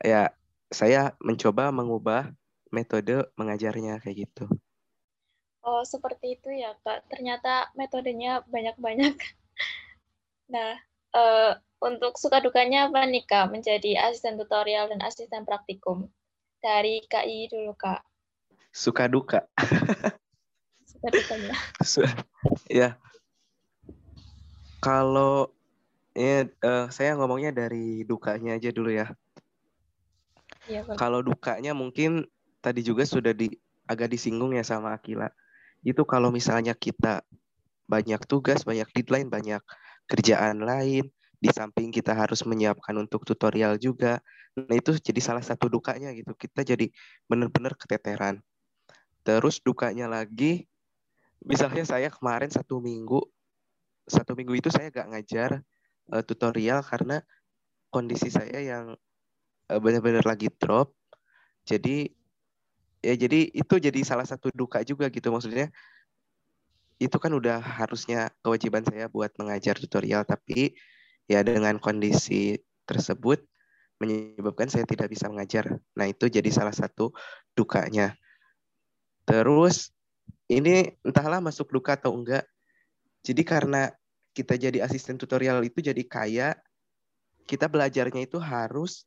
ya 0.00 0.32
saya 0.70 1.12
mencoba 1.20 1.74
mengubah 1.74 2.30
metode 2.70 3.26
mengajarnya 3.34 3.98
kayak 4.00 4.30
gitu. 4.30 4.46
Oh, 5.60 5.84
seperti 5.84 6.40
itu 6.40 6.48
ya, 6.56 6.72
Kak. 6.80 7.10
Ternyata 7.12 7.68
metodenya 7.76 8.42
banyak-banyak. 8.48 9.14
Nah, 10.50 10.74
uh, 11.14 11.54
untuk 11.78 12.18
suka 12.18 12.42
dukanya 12.42 12.90
apa 12.90 13.06
nih, 13.06 13.22
Kak? 13.22 13.54
Menjadi 13.54 14.02
asisten 14.02 14.34
tutorial 14.34 14.90
dan 14.90 14.98
asisten 14.98 15.46
praktikum. 15.46 16.10
Dari 16.58 17.06
KI 17.06 17.46
dulu, 17.46 17.70
Kak. 17.78 18.02
Suka 18.74 19.06
duka. 19.06 19.46
ya. 22.80 22.96
Kalau 24.80 25.52
ya, 26.16 26.48
uh, 26.64 26.86
saya 26.88 27.16
ngomongnya 27.16 27.52
dari 27.52 28.04
dukanya 28.04 28.56
aja 28.56 28.70
dulu 28.72 28.92
ya. 28.92 29.12
Ya, 30.68 30.86
Kalau 30.94 31.24
dukanya 31.24 31.72
mungkin 31.74 32.28
tadi 32.60 32.84
juga 32.84 33.08
sudah 33.08 33.32
di 33.32 33.50
agak 33.90 34.12
disinggung 34.12 34.54
ya 34.54 34.62
sama 34.62 34.94
Akila. 34.94 35.32
Itu 35.82 36.06
kalau 36.06 36.30
misalnya 36.30 36.76
kita 36.76 37.24
banyak 37.90 38.22
tugas, 38.30 38.62
banyak 38.62 38.86
deadline, 38.94 39.26
banyak 39.26 39.58
kerjaan 40.06 40.62
lain, 40.62 41.10
di 41.40 41.48
samping 41.50 41.90
kita 41.90 42.14
harus 42.14 42.46
menyiapkan 42.46 42.94
untuk 42.94 43.26
tutorial 43.26 43.80
juga. 43.82 44.22
Nah 44.54 44.76
itu 44.78 44.94
jadi 44.94 45.18
salah 45.18 45.42
satu 45.42 45.66
dukanya 45.66 46.14
gitu. 46.14 46.36
Kita 46.38 46.62
jadi 46.62 46.86
benar-benar 47.26 47.74
keteteran. 47.74 48.38
Terus 49.26 49.58
dukanya 49.58 50.06
lagi, 50.06 50.69
misalnya 51.44 51.84
saya 51.86 52.08
kemarin 52.12 52.52
satu 52.52 52.80
minggu, 52.80 53.20
satu 54.08 54.36
minggu 54.36 54.58
itu 54.60 54.68
saya 54.68 54.92
gak 54.92 55.08
ngajar 55.12 55.50
uh, 56.12 56.22
tutorial 56.24 56.84
karena 56.84 57.22
kondisi 57.90 58.28
saya 58.28 58.60
yang 58.60 58.84
uh, 59.72 59.80
benar-benar 59.80 60.24
lagi 60.24 60.52
drop. 60.60 60.92
Jadi 61.64 62.10
ya 63.00 63.14
jadi 63.16 63.48
itu 63.52 63.74
jadi 63.80 64.00
salah 64.04 64.28
satu 64.28 64.52
duka 64.52 64.84
juga 64.84 65.08
gitu 65.08 65.32
maksudnya 65.32 65.72
itu 67.00 67.16
kan 67.16 67.32
udah 67.32 67.56
harusnya 67.56 68.28
kewajiban 68.44 68.84
saya 68.84 69.08
buat 69.08 69.32
mengajar 69.40 69.72
tutorial 69.80 70.20
tapi 70.28 70.76
ya 71.24 71.40
dengan 71.40 71.80
kondisi 71.80 72.60
tersebut 72.84 73.40
menyebabkan 74.00 74.66
saya 74.72 74.88
tidak 74.88 75.12
bisa 75.12 75.28
mengajar. 75.28 75.78
Nah, 75.92 76.08
itu 76.08 76.26
jadi 76.32 76.48
salah 76.48 76.72
satu 76.72 77.12
dukanya. 77.52 78.16
Terus 79.28 79.92
ini 80.50 80.98
entahlah 81.06 81.38
masuk 81.38 81.70
duka 81.70 81.94
atau 81.94 82.14
enggak. 82.14 82.46
Jadi 83.22 83.42
karena 83.46 83.92
kita 84.34 84.56
jadi 84.56 84.82
asisten 84.82 85.18
tutorial 85.18 85.62
itu 85.66 85.82
jadi 85.82 86.02
kaya 86.06 86.54
kita 87.44 87.66
belajarnya 87.66 88.24
itu 88.24 88.38
harus 88.38 89.04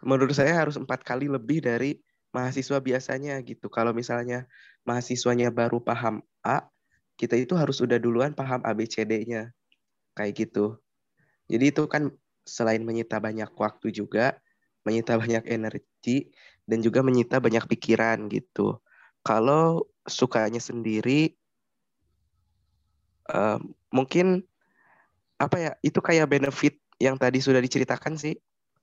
menurut 0.00 0.32
saya 0.32 0.56
harus 0.56 0.80
empat 0.80 1.04
kali 1.04 1.28
lebih 1.28 1.60
dari 1.60 2.00
mahasiswa 2.32 2.80
biasanya 2.80 3.40
gitu. 3.44 3.72
Kalau 3.72 3.96
misalnya 3.96 4.44
mahasiswanya 4.84 5.48
baru 5.48 5.80
paham 5.80 6.20
A, 6.44 6.68
kita 7.16 7.36
itu 7.36 7.56
harus 7.56 7.80
udah 7.80 7.96
duluan 7.96 8.36
paham 8.36 8.60
ABCD-nya. 8.60 9.52
Kayak 10.16 10.32
gitu. 10.46 10.80
Jadi 11.48 11.64
itu 11.72 11.82
kan 11.88 12.12
selain 12.44 12.84
menyita 12.84 13.16
banyak 13.18 13.48
waktu 13.56 13.92
juga, 13.92 14.36
menyita 14.84 15.16
banyak 15.16 15.44
energi, 15.48 16.30
dan 16.68 16.84
juga 16.84 17.00
menyita 17.00 17.40
banyak 17.40 17.64
pikiran 17.66 18.28
gitu. 18.28 18.78
Kalau 19.24 19.86
sukanya 20.06 20.62
sendiri, 20.62 21.34
uh, 23.30 23.58
mungkin 23.90 24.46
apa 25.36 25.56
ya, 25.60 25.72
itu 25.84 26.00
kayak 26.00 26.30
benefit 26.30 26.80
yang 26.96 27.20
tadi 27.20 27.42
sudah 27.42 27.60
diceritakan 27.60 28.16
sih. 28.16 28.38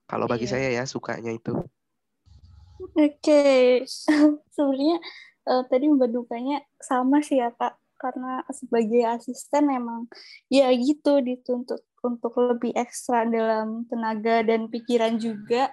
Kalau 0.05 0.27
bagi 0.29 0.45
iya. 0.45 0.53
saya 0.53 0.67
ya 0.69 0.83
sukanya 0.85 1.33
itu. 1.33 1.55
Oke, 2.93 3.17
okay. 3.23 3.87
sebenarnya 4.53 4.99
uh, 5.47 5.63
tadi 5.67 5.85
mbak 5.87 6.11
dukanya 6.11 6.63
sama 6.79 7.23
sih 7.23 7.39
ya 7.39 7.51
kak 7.55 7.79
karena 7.99 8.43
sebagai 8.51 9.07
asisten 9.07 9.71
emang 9.71 10.11
ya 10.51 10.67
gitu 10.75 11.23
dituntut 11.23 11.79
untuk 12.03 12.35
lebih 12.35 12.75
ekstra 12.75 13.23
dalam 13.23 13.87
tenaga 13.87 14.43
dan 14.43 14.67
pikiran 14.67 15.15
juga 15.15 15.71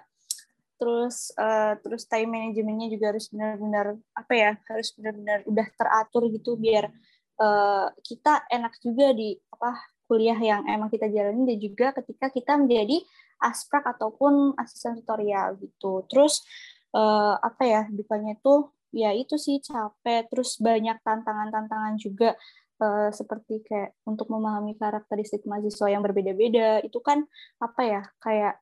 terus 0.80 1.28
uh, 1.36 1.76
terus 1.84 2.08
time 2.08 2.32
manajemennya 2.32 2.88
juga 2.88 3.12
harus 3.12 3.28
benar-benar 3.28 4.00
apa 4.16 4.32
ya 4.32 4.52
harus 4.64 4.96
benar-benar 4.96 5.44
udah 5.44 5.66
teratur 5.76 6.32
gitu 6.32 6.56
biar 6.56 6.88
uh, 7.36 7.92
kita 8.00 8.48
enak 8.48 8.72
juga 8.80 9.12
di 9.12 9.36
apa 9.52 9.76
kuliah 10.10 10.40
yang 10.40 10.66
emang 10.66 10.90
kita 10.90 11.06
jalani 11.06 11.54
dan 11.54 11.58
juga 11.60 11.86
ketika 11.94 12.32
kita 12.34 12.58
menjadi 12.58 12.98
asprak 13.40 13.86
ataupun 13.86 14.58
asisten 14.60 15.00
tutorial 15.00 15.54
gitu. 15.62 16.04
Terus 16.10 16.44
uh, 16.92 17.38
apa 17.38 17.62
ya 17.62 17.82
dukanya 17.88 18.34
itu 18.34 18.74
ya 18.90 19.14
itu 19.14 19.38
sih 19.40 19.62
capek. 19.62 20.28
Terus 20.28 20.58
banyak 20.58 20.98
tantangan-tantangan 21.06 21.94
juga 22.02 22.34
uh, 22.82 23.14
seperti 23.14 23.64
kayak 23.64 23.96
untuk 24.04 24.28
memahami 24.28 24.74
karakteristik 24.74 25.46
mahasiswa 25.48 25.88
yang 25.88 26.02
berbeda-beda. 26.04 26.84
Itu 26.84 27.00
kan 27.00 27.24
apa 27.62 27.80
ya 27.86 28.02
kayak 28.18 28.58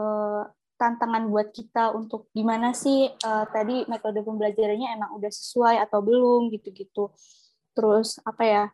uh, 0.00 0.48
tantangan 0.76 1.28
buat 1.32 1.50
kita 1.52 1.96
untuk 1.96 2.28
gimana 2.36 2.76
sih 2.76 3.08
uh, 3.08 3.44
tadi 3.48 3.88
metode 3.88 4.20
pembelajarannya 4.20 4.96
emang 4.96 5.10
udah 5.16 5.32
sesuai 5.32 5.80
atau 5.88 6.04
belum 6.04 6.52
gitu-gitu. 6.52 7.10
Terus 7.72 8.20
apa 8.24 8.42
ya 8.44 8.64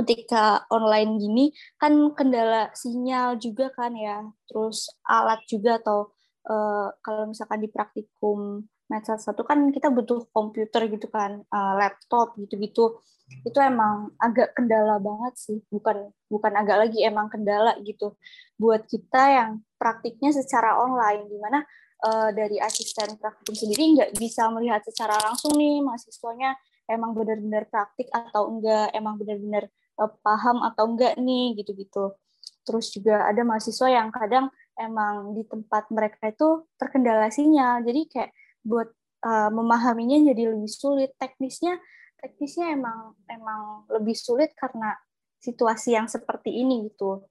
ketika 0.00 0.64
online 0.72 1.20
gini 1.20 1.44
kan 1.78 1.92
kendala 2.14 2.74
sinyal 2.74 3.38
juga 3.38 3.70
kan 3.70 3.94
ya. 3.94 4.26
Terus 4.50 4.90
alat 5.06 5.40
juga 5.46 5.78
atau 5.78 6.10
uh, 6.50 6.90
kalau 7.02 7.30
misalkan 7.30 7.62
di 7.62 7.70
praktikum 7.70 8.66
medsos 8.90 9.22
satu 9.22 9.46
kan 9.46 9.70
kita 9.70 9.86
butuh 9.86 10.26
komputer 10.34 10.90
gitu 10.90 11.06
kan 11.06 11.46
uh, 11.46 11.72
laptop 11.78 12.34
gitu-gitu. 12.42 12.98
Itu 13.46 13.62
emang 13.62 14.10
agak 14.18 14.58
kendala 14.58 14.98
banget 14.98 15.34
sih. 15.38 15.58
Bukan 15.70 16.10
bukan 16.26 16.52
agak 16.58 16.86
lagi 16.86 17.06
emang 17.06 17.30
kendala 17.30 17.78
gitu. 17.86 18.18
Buat 18.58 18.90
kita 18.90 19.22
yang 19.30 19.50
praktiknya 19.80 20.36
secara 20.36 20.76
online 20.76 21.24
di 21.24 21.36
mana 21.40 21.64
uh, 22.04 22.28
dari 22.36 22.60
asisten 22.60 23.16
praktikum 23.16 23.56
sendiri 23.56 23.96
nggak 23.96 24.10
bisa 24.20 24.52
melihat 24.52 24.84
secara 24.84 25.16
langsung 25.24 25.56
nih 25.56 25.80
mahasiswanya 25.80 26.52
emang 26.84 27.16
benar-benar 27.16 27.64
praktik 27.72 28.12
atau 28.12 28.52
enggak 28.52 28.92
emang 28.92 29.16
benar-benar 29.16 29.72
uh, 29.96 30.12
paham 30.20 30.60
atau 30.60 30.84
enggak 30.92 31.16
nih 31.16 31.56
gitu-gitu 31.56 32.12
terus 32.68 32.92
juga 32.92 33.24
ada 33.24 33.40
mahasiswa 33.40 33.88
yang 33.88 34.12
kadang 34.12 34.52
emang 34.76 35.32
di 35.32 35.48
tempat 35.48 35.88
mereka 35.88 36.28
itu 36.28 36.68
terkendala 36.76 37.32
sinyal 37.32 37.80
jadi 37.80 38.04
kayak 38.04 38.30
buat 38.60 38.92
uh, 39.24 39.50
memahaminya 39.52 40.32
jadi 40.32 40.52
lebih 40.52 40.70
sulit. 40.70 41.14
Teknisnya 41.16 41.76
teknisnya 42.20 42.76
emang 42.76 43.16
emang 43.32 43.88
lebih 43.88 44.12
sulit 44.12 44.52
karena 44.52 44.92
situasi 45.40 45.96
yang 45.96 46.04
seperti 46.08 46.52
ini 46.52 46.88
gitu. 46.92 47.24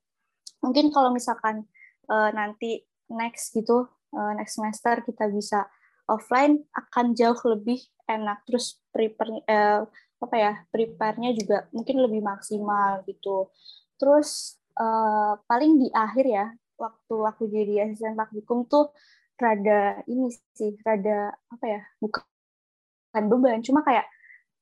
Mungkin 0.66 0.90
kalau 0.90 1.14
misalkan 1.14 1.70
uh, 2.10 2.30
nanti 2.34 2.84
next 3.10 3.54
gitu 3.54 3.88
uh, 4.14 4.34
next 4.36 4.58
semester 4.58 5.02
kita 5.06 5.30
bisa 5.30 5.70
offline 6.10 6.66
akan 6.74 7.14
jauh 7.14 7.38
lebih 7.46 7.80
enak. 8.10 8.42
Terus 8.50 8.82
prepare 8.90 9.46
uh, 9.46 9.86
apa 10.20 10.36
ya 10.36 10.54
prepare-nya 10.68 11.32
juga 11.38 11.70
mungkin 11.72 12.02
lebih 12.04 12.26
maksimal 12.26 13.06
gitu. 13.08 13.54
Terus 13.96 14.60
uh, 14.76 15.38
paling 15.46 15.80
di 15.80 15.88
akhir 15.94 16.26
ya 16.26 16.46
waktu 16.80 17.16
aku 17.16 17.48
jadi 17.52 17.88
asisten 17.88 18.16
praktikum 18.16 18.66
tuh 18.66 18.96
rada 19.40 20.04
ini 20.08 20.32
sih 20.56 20.76
rada 20.84 21.32
apa 21.52 21.66
ya 21.68 21.82
bukan 22.04 23.24
beban 23.32 23.64
cuma 23.64 23.84
kayak 23.84 24.08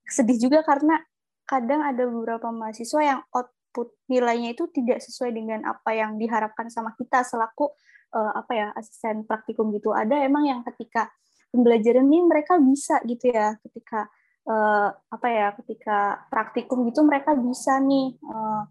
sedih 0.06 0.38
juga 0.38 0.62
karena 0.62 1.02
kadang 1.46 1.82
ada 1.82 2.06
beberapa 2.06 2.50
mahasiswa 2.54 3.00
yang 3.02 3.20
output 3.68 3.92
nilainya 4.08 4.56
itu 4.56 4.64
tidak 4.72 5.04
sesuai 5.04 5.36
dengan 5.36 5.60
apa 5.68 5.92
yang 5.92 6.16
diharapkan 6.16 6.72
sama 6.72 6.96
kita 6.96 7.20
selaku 7.20 7.68
uh, 8.16 8.32
apa 8.32 8.52
ya 8.56 8.66
asisten 8.72 9.28
praktikum 9.28 9.68
gitu. 9.76 9.92
Ada 9.92 10.24
emang 10.24 10.48
yang 10.48 10.64
ketika 10.64 11.12
pembelajaran 11.52 12.08
ini 12.08 12.24
mereka 12.24 12.56
bisa 12.56 12.96
gitu 13.04 13.28
ya 13.28 13.60
ketika 13.60 14.08
uh, 14.48 14.88
apa 15.12 15.28
ya 15.28 15.46
ketika 15.60 16.24
praktikum 16.32 16.88
gitu 16.88 17.04
mereka 17.04 17.36
bisa 17.36 17.76
nih 17.84 18.16
uh, 18.24 18.64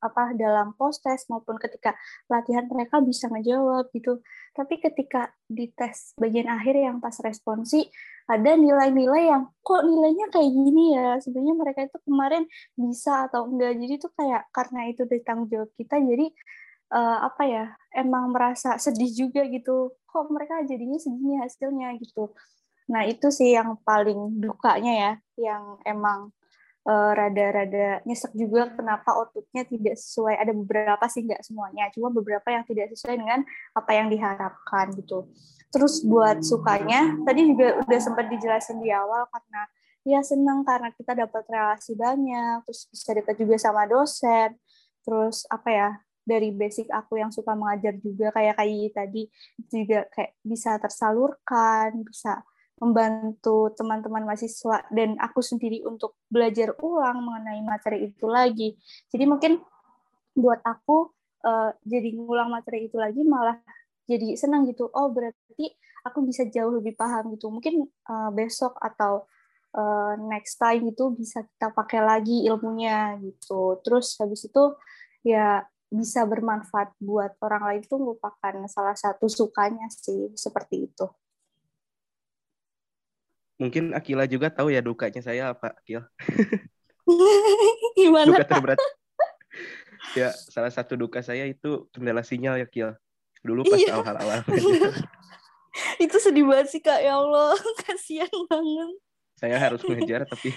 apa 0.00 0.32
dalam 0.36 0.72
post 0.74 1.04
maupun 1.28 1.60
ketika 1.60 1.94
latihan 2.26 2.66
mereka 2.66 2.98
bisa 3.04 3.28
ngejawab 3.28 3.92
gitu. 3.92 4.24
Tapi 4.56 4.82
ketika 4.82 5.30
di 5.46 5.70
tes 5.70 6.16
bagian 6.18 6.50
akhir 6.50 6.74
yang 6.74 6.96
pas 6.98 7.14
responsi 7.22 7.86
ada 8.26 8.58
nilai-nilai 8.58 9.30
yang 9.30 9.52
kok 9.62 9.84
nilainya 9.86 10.26
kayak 10.32 10.50
gini 10.50 10.96
ya. 10.96 11.20
Sebenarnya 11.22 11.54
mereka 11.54 11.80
itu 11.86 11.98
kemarin 12.02 12.44
bisa 12.74 13.30
atau 13.30 13.46
enggak. 13.46 13.78
Jadi 13.78 13.92
itu 14.00 14.08
kayak 14.16 14.42
karena 14.50 14.80
itu 14.90 15.02
dari 15.06 15.22
jawab 15.24 15.70
kita 15.78 15.96
jadi 16.00 16.26
uh, 16.96 17.18
apa 17.30 17.42
ya 17.46 17.64
emang 17.94 18.34
merasa 18.34 18.80
sedih 18.80 19.10
juga 19.12 19.46
gitu. 19.46 19.94
Kok 20.10 20.32
mereka 20.34 20.64
jadinya 20.66 20.98
segini 20.98 21.38
hasilnya 21.38 21.94
gitu. 22.02 22.34
Nah, 22.90 23.06
itu 23.06 23.30
sih 23.30 23.54
yang 23.54 23.78
paling 23.86 24.42
dukanya 24.42 24.92
ya, 24.92 25.12
yang 25.38 25.78
emang 25.86 26.34
uh, 26.86 27.12
rada-rada 27.12 28.00
nyesek 28.08 28.32
juga 28.32 28.72
kenapa 28.72 29.12
outputnya 29.16 29.66
tidak 29.68 29.96
sesuai. 29.98 30.38
Ada 30.40 30.52
beberapa 30.56 31.04
sih 31.10 31.26
nggak 31.26 31.42
semuanya, 31.44 31.88
cuma 31.92 32.08
beberapa 32.12 32.48
yang 32.48 32.64
tidak 32.64 32.92
sesuai 32.94 33.16
dengan 33.20 33.40
apa 33.76 33.90
yang 33.92 34.08
diharapkan 34.08 34.92
gitu. 34.96 35.28
Terus 35.70 36.02
buat 36.02 36.42
sukanya, 36.42 37.14
tadi 37.22 37.46
juga 37.46 37.78
udah 37.84 38.00
sempat 38.00 38.26
dijelasin 38.26 38.82
di 38.82 38.90
awal 38.90 39.26
karena 39.30 39.62
ya 40.02 40.20
senang 40.24 40.64
karena 40.64 40.90
kita 40.96 41.12
dapat 41.12 41.44
relasi 41.46 41.92
banyak, 41.94 42.64
terus 42.66 42.88
bisa 42.88 43.10
dekat 43.12 43.36
juga 43.36 43.56
sama 43.60 43.84
dosen, 43.86 44.56
terus 45.04 45.44
apa 45.46 45.68
ya 45.70 45.88
dari 46.24 46.54
basic 46.54 46.86
aku 46.90 47.18
yang 47.18 47.32
suka 47.32 47.56
mengajar 47.58 47.96
juga 47.98 48.30
kayak 48.30 48.54
kayak 48.60 48.92
tadi 48.94 49.22
juga 49.70 50.06
kayak 50.14 50.32
bisa 50.42 50.78
tersalurkan, 50.78 52.06
bisa 52.06 52.40
membantu 52.80 53.70
teman-teman 53.76 54.24
mahasiswa 54.24 54.88
dan 54.88 55.20
aku 55.20 55.44
sendiri 55.44 55.84
untuk 55.84 56.16
belajar 56.32 56.72
ulang 56.80 57.20
mengenai 57.20 57.60
materi 57.60 58.08
itu 58.08 58.24
lagi. 58.24 58.74
Jadi 59.12 59.24
mungkin 59.28 59.60
buat 60.32 60.64
aku 60.64 61.12
uh, 61.44 61.76
jadi 61.84 62.16
ngulang 62.16 62.48
materi 62.48 62.88
itu 62.88 62.96
lagi 62.96 63.20
malah 63.20 63.60
jadi 64.08 64.32
senang 64.34 64.64
gitu. 64.64 64.88
Oh 64.96 65.12
berarti 65.12 65.76
aku 66.08 66.24
bisa 66.24 66.48
jauh 66.48 66.72
lebih 66.80 66.96
paham 66.96 67.36
gitu. 67.36 67.52
Mungkin 67.52 67.84
uh, 67.84 68.32
besok 68.32 68.80
atau 68.80 69.28
uh, 69.76 70.16
next 70.16 70.56
time 70.56 70.88
itu 70.88 71.12
bisa 71.12 71.44
kita 71.44 71.76
pakai 71.76 72.00
lagi 72.00 72.48
ilmunya 72.48 73.20
gitu. 73.20 73.76
Terus 73.84 74.16
habis 74.16 74.48
itu 74.48 74.74
ya 75.20 75.68
bisa 75.90 76.22
bermanfaat 76.24 76.96
buat 77.02 77.34
orang 77.42 77.62
lain 77.66 77.82
itu 77.82 77.98
merupakan 77.98 78.54
salah 78.70 78.96
satu 78.96 79.26
sukanya 79.26 79.90
sih 79.92 80.32
seperti 80.32 80.88
itu. 80.88 81.06
Mungkin 83.60 83.92
Akila 83.92 84.24
juga 84.24 84.48
tahu 84.48 84.72
ya 84.72 84.80
dukanya 84.80 85.20
saya 85.20 85.52
apa, 85.52 85.76
Akil? 85.76 86.00
Gimana? 88.00 88.32
Duka 88.32 88.44
terberat. 88.48 88.80
ya, 90.16 90.32
salah 90.32 90.72
satu 90.72 90.96
duka 90.96 91.20
saya 91.20 91.44
itu 91.44 91.84
kendala 91.92 92.24
sinyal 92.24 92.56
ya, 92.56 92.64
Akil. 92.64 92.88
Dulu 93.44 93.68
pas 93.68 93.76
Iya. 93.76 94.00
awal-awal. 94.00 94.40
itu 96.04 96.16
sedih 96.18 96.44
banget 96.48 96.66
sih 96.72 96.82
kak 96.82 97.00
ya 97.04 97.18
Allah 97.18 97.54
kasihan 97.86 98.30
banget 98.50 98.90
saya 99.38 99.56
harus 99.56 99.80
mengejar 99.86 100.26
tapi 100.26 100.50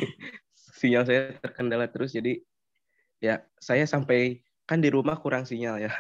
sinyal 0.56 1.06
saya 1.06 1.38
terkendala 1.40 1.86
terus 1.88 2.12
jadi 2.12 2.42
ya 3.22 3.46
saya 3.62 3.86
sampai 3.88 4.42
kan 4.68 4.82
di 4.82 4.90
rumah 4.92 5.16
kurang 5.22 5.46
sinyal 5.48 5.80
ya 5.80 5.94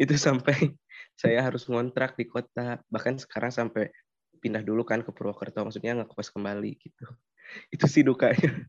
itu 0.00 0.14
sampai 0.16 0.78
saya 1.18 1.42
harus 1.44 1.66
ngontrak 1.66 2.14
di 2.16 2.24
kota 2.24 2.80
bahkan 2.88 3.18
sekarang 3.18 3.50
sampai 3.52 3.90
pindah 4.38 4.62
dulu 4.62 4.86
kan 4.86 5.02
ke 5.02 5.10
Purwokerto 5.10 5.60
maksudnya 5.66 5.98
ngekos 5.98 6.30
kembali 6.30 6.70
gitu. 6.78 7.04
Itu 7.74 7.84
sih 7.90 8.06
dukanya. 8.06 8.66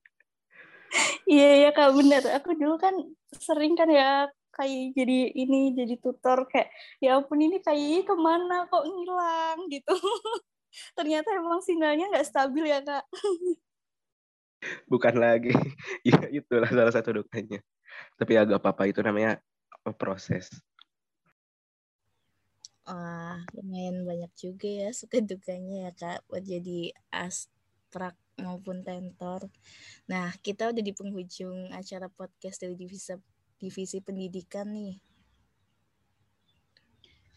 Iya 1.29 1.49
iya 1.61 1.69
kak 1.69 1.93
bener. 1.93 2.25
Aku 2.41 2.57
dulu 2.57 2.81
kan 2.81 2.97
sering 3.37 3.77
kan 3.77 3.89
ya 3.93 4.25
kayak 4.49 4.97
jadi 4.97 5.31
ini 5.37 5.77
jadi 5.77 5.95
tutor 6.01 6.49
kayak 6.49 6.73
ya 6.99 7.21
ampun 7.21 7.39
ini 7.39 7.61
kayak 7.61 8.09
ke 8.09 8.15
mana? 8.17 8.65
Kok 8.65 8.85
ngilang? 8.89 9.59
gitu. 9.69 9.93
Ternyata 10.97 11.33
emang 11.37 11.61
sinyalnya 11.61 12.09
nggak 12.09 12.25
stabil 12.25 12.65
ya 12.65 12.81
kak. 12.81 13.05
Bukan 14.91 15.15
lagi. 15.15 15.53
Ya 16.01 16.19
itulah 16.33 16.67
salah 16.67 16.93
satu 16.93 17.21
dukanya. 17.21 17.61
Tapi 18.17 18.33
agak 18.37 18.59
apa-apa 18.59 18.89
itu 18.89 18.99
namanya 19.05 19.37
proses 19.97 20.49
Wah, 22.89 23.37
lumayan 23.53 24.01
banyak 24.01 24.33
juga 24.33 24.65
ya 24.65 24.89
suka 24.97 25.21
dukanya 25.21 25.85
ya 25.85 25.91
kak 25.93 26.25
buat 26.25 26.41
jadi 26.41 26.89
asprak 27.13 28.17
maupun 28.41 28.81
tentor. 28.81 29.45
Nah, 30.09 30.33
kita 30.41 30.73
udah 30.73 30.81
di 30.81 30.93
penghujung 30.97 31.69
acara 31.69 32.09
podcast 32.09 32.65
dari 32.65 32.73
divisi 32.73 33.13
divisi 33.61 34.01
pendidikan 34.01 34.73
nih. 34.73 34.97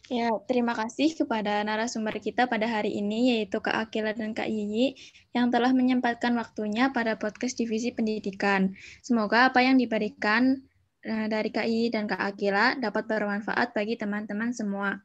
Ya, 0.08 0.32
terima 0.48 0.72
kasih 0.72 1.14
kepada 1.14 1.60
narasumber 1.64 2.16
kita 2.18 2.48
pada 2.48 2.66
hari 2.66 2.96
ini, 2.96 3.36
yaitu 3.36 3.60
Kak 3.60 3.76
Akila 3.88 4.16
dan 4.16 4.32
Kak 4.32 4.48
Yiyi, 4.48 4.96
yang 5.36 5.52
telah 5.52 5.72
menyempatkan 5.72 6.32
waktunya 6.36 6.92
pada 6.92 7.16
podcast 7.16 7.56
Divisi 7.56 7.94
Pendidikan. 7.94 8.74
Semoga 9.00 9.48
apa 9.48 9.62
yang 9.62 9.78
diberikan 9.80 10.64
eh, 11.06 11.26
dari 11.32 11.48
Kak 11.54 11.64
Yiyi 11.64 11.94
dan 11.94 12.10
Kak 12.10 12.18
Akila 12.18 12.76
dapat 12.76 13.08
bermanfaat 13.08 13.72
bagi 13.72 13.94
teman-teman 13.94 14.52
semua. 14.52 15.00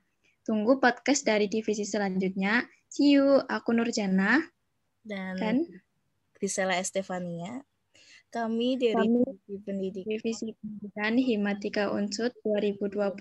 Tunggu 0.48 0.80
podcast 0.80 1.28
dari 1.28 1.52
divisi 1.52 1.84
selanjutnya. 1.84 2.64
See 2.88 3.20
you, 3.20 3.44
aku 3.52 3.76
Nurjana. 3.76 4.40
Dan 5.04 5.36
Dan 5.36 5.68
Grisela 6.40 6.80
Estefania. 6.80 7.60
Kami 8.32 8.80
dari 8.80 8.96
Kami 8.96 9.28
divisi 9.28 9.56
pendidikan 9.68 10.08
Divisi 10.08 10.48
Pendidikan 10.56 11.20
Himatika 11.20 11.92
Unsud 11.92 12.32
2021 12.48 13.12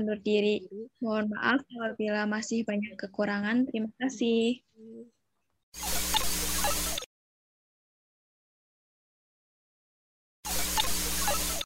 undur 0.00 0.18
diri. 0.24 0.64
Mohon 1.04 1.36
maaf 1.36 1.60
apabila 1.60 2.24
masih 2.24 2.64
banyak 2.64 2.96
kekurangan. 2.96 3.68
Terima 3.68 3.92
kasih. 4.00 4.64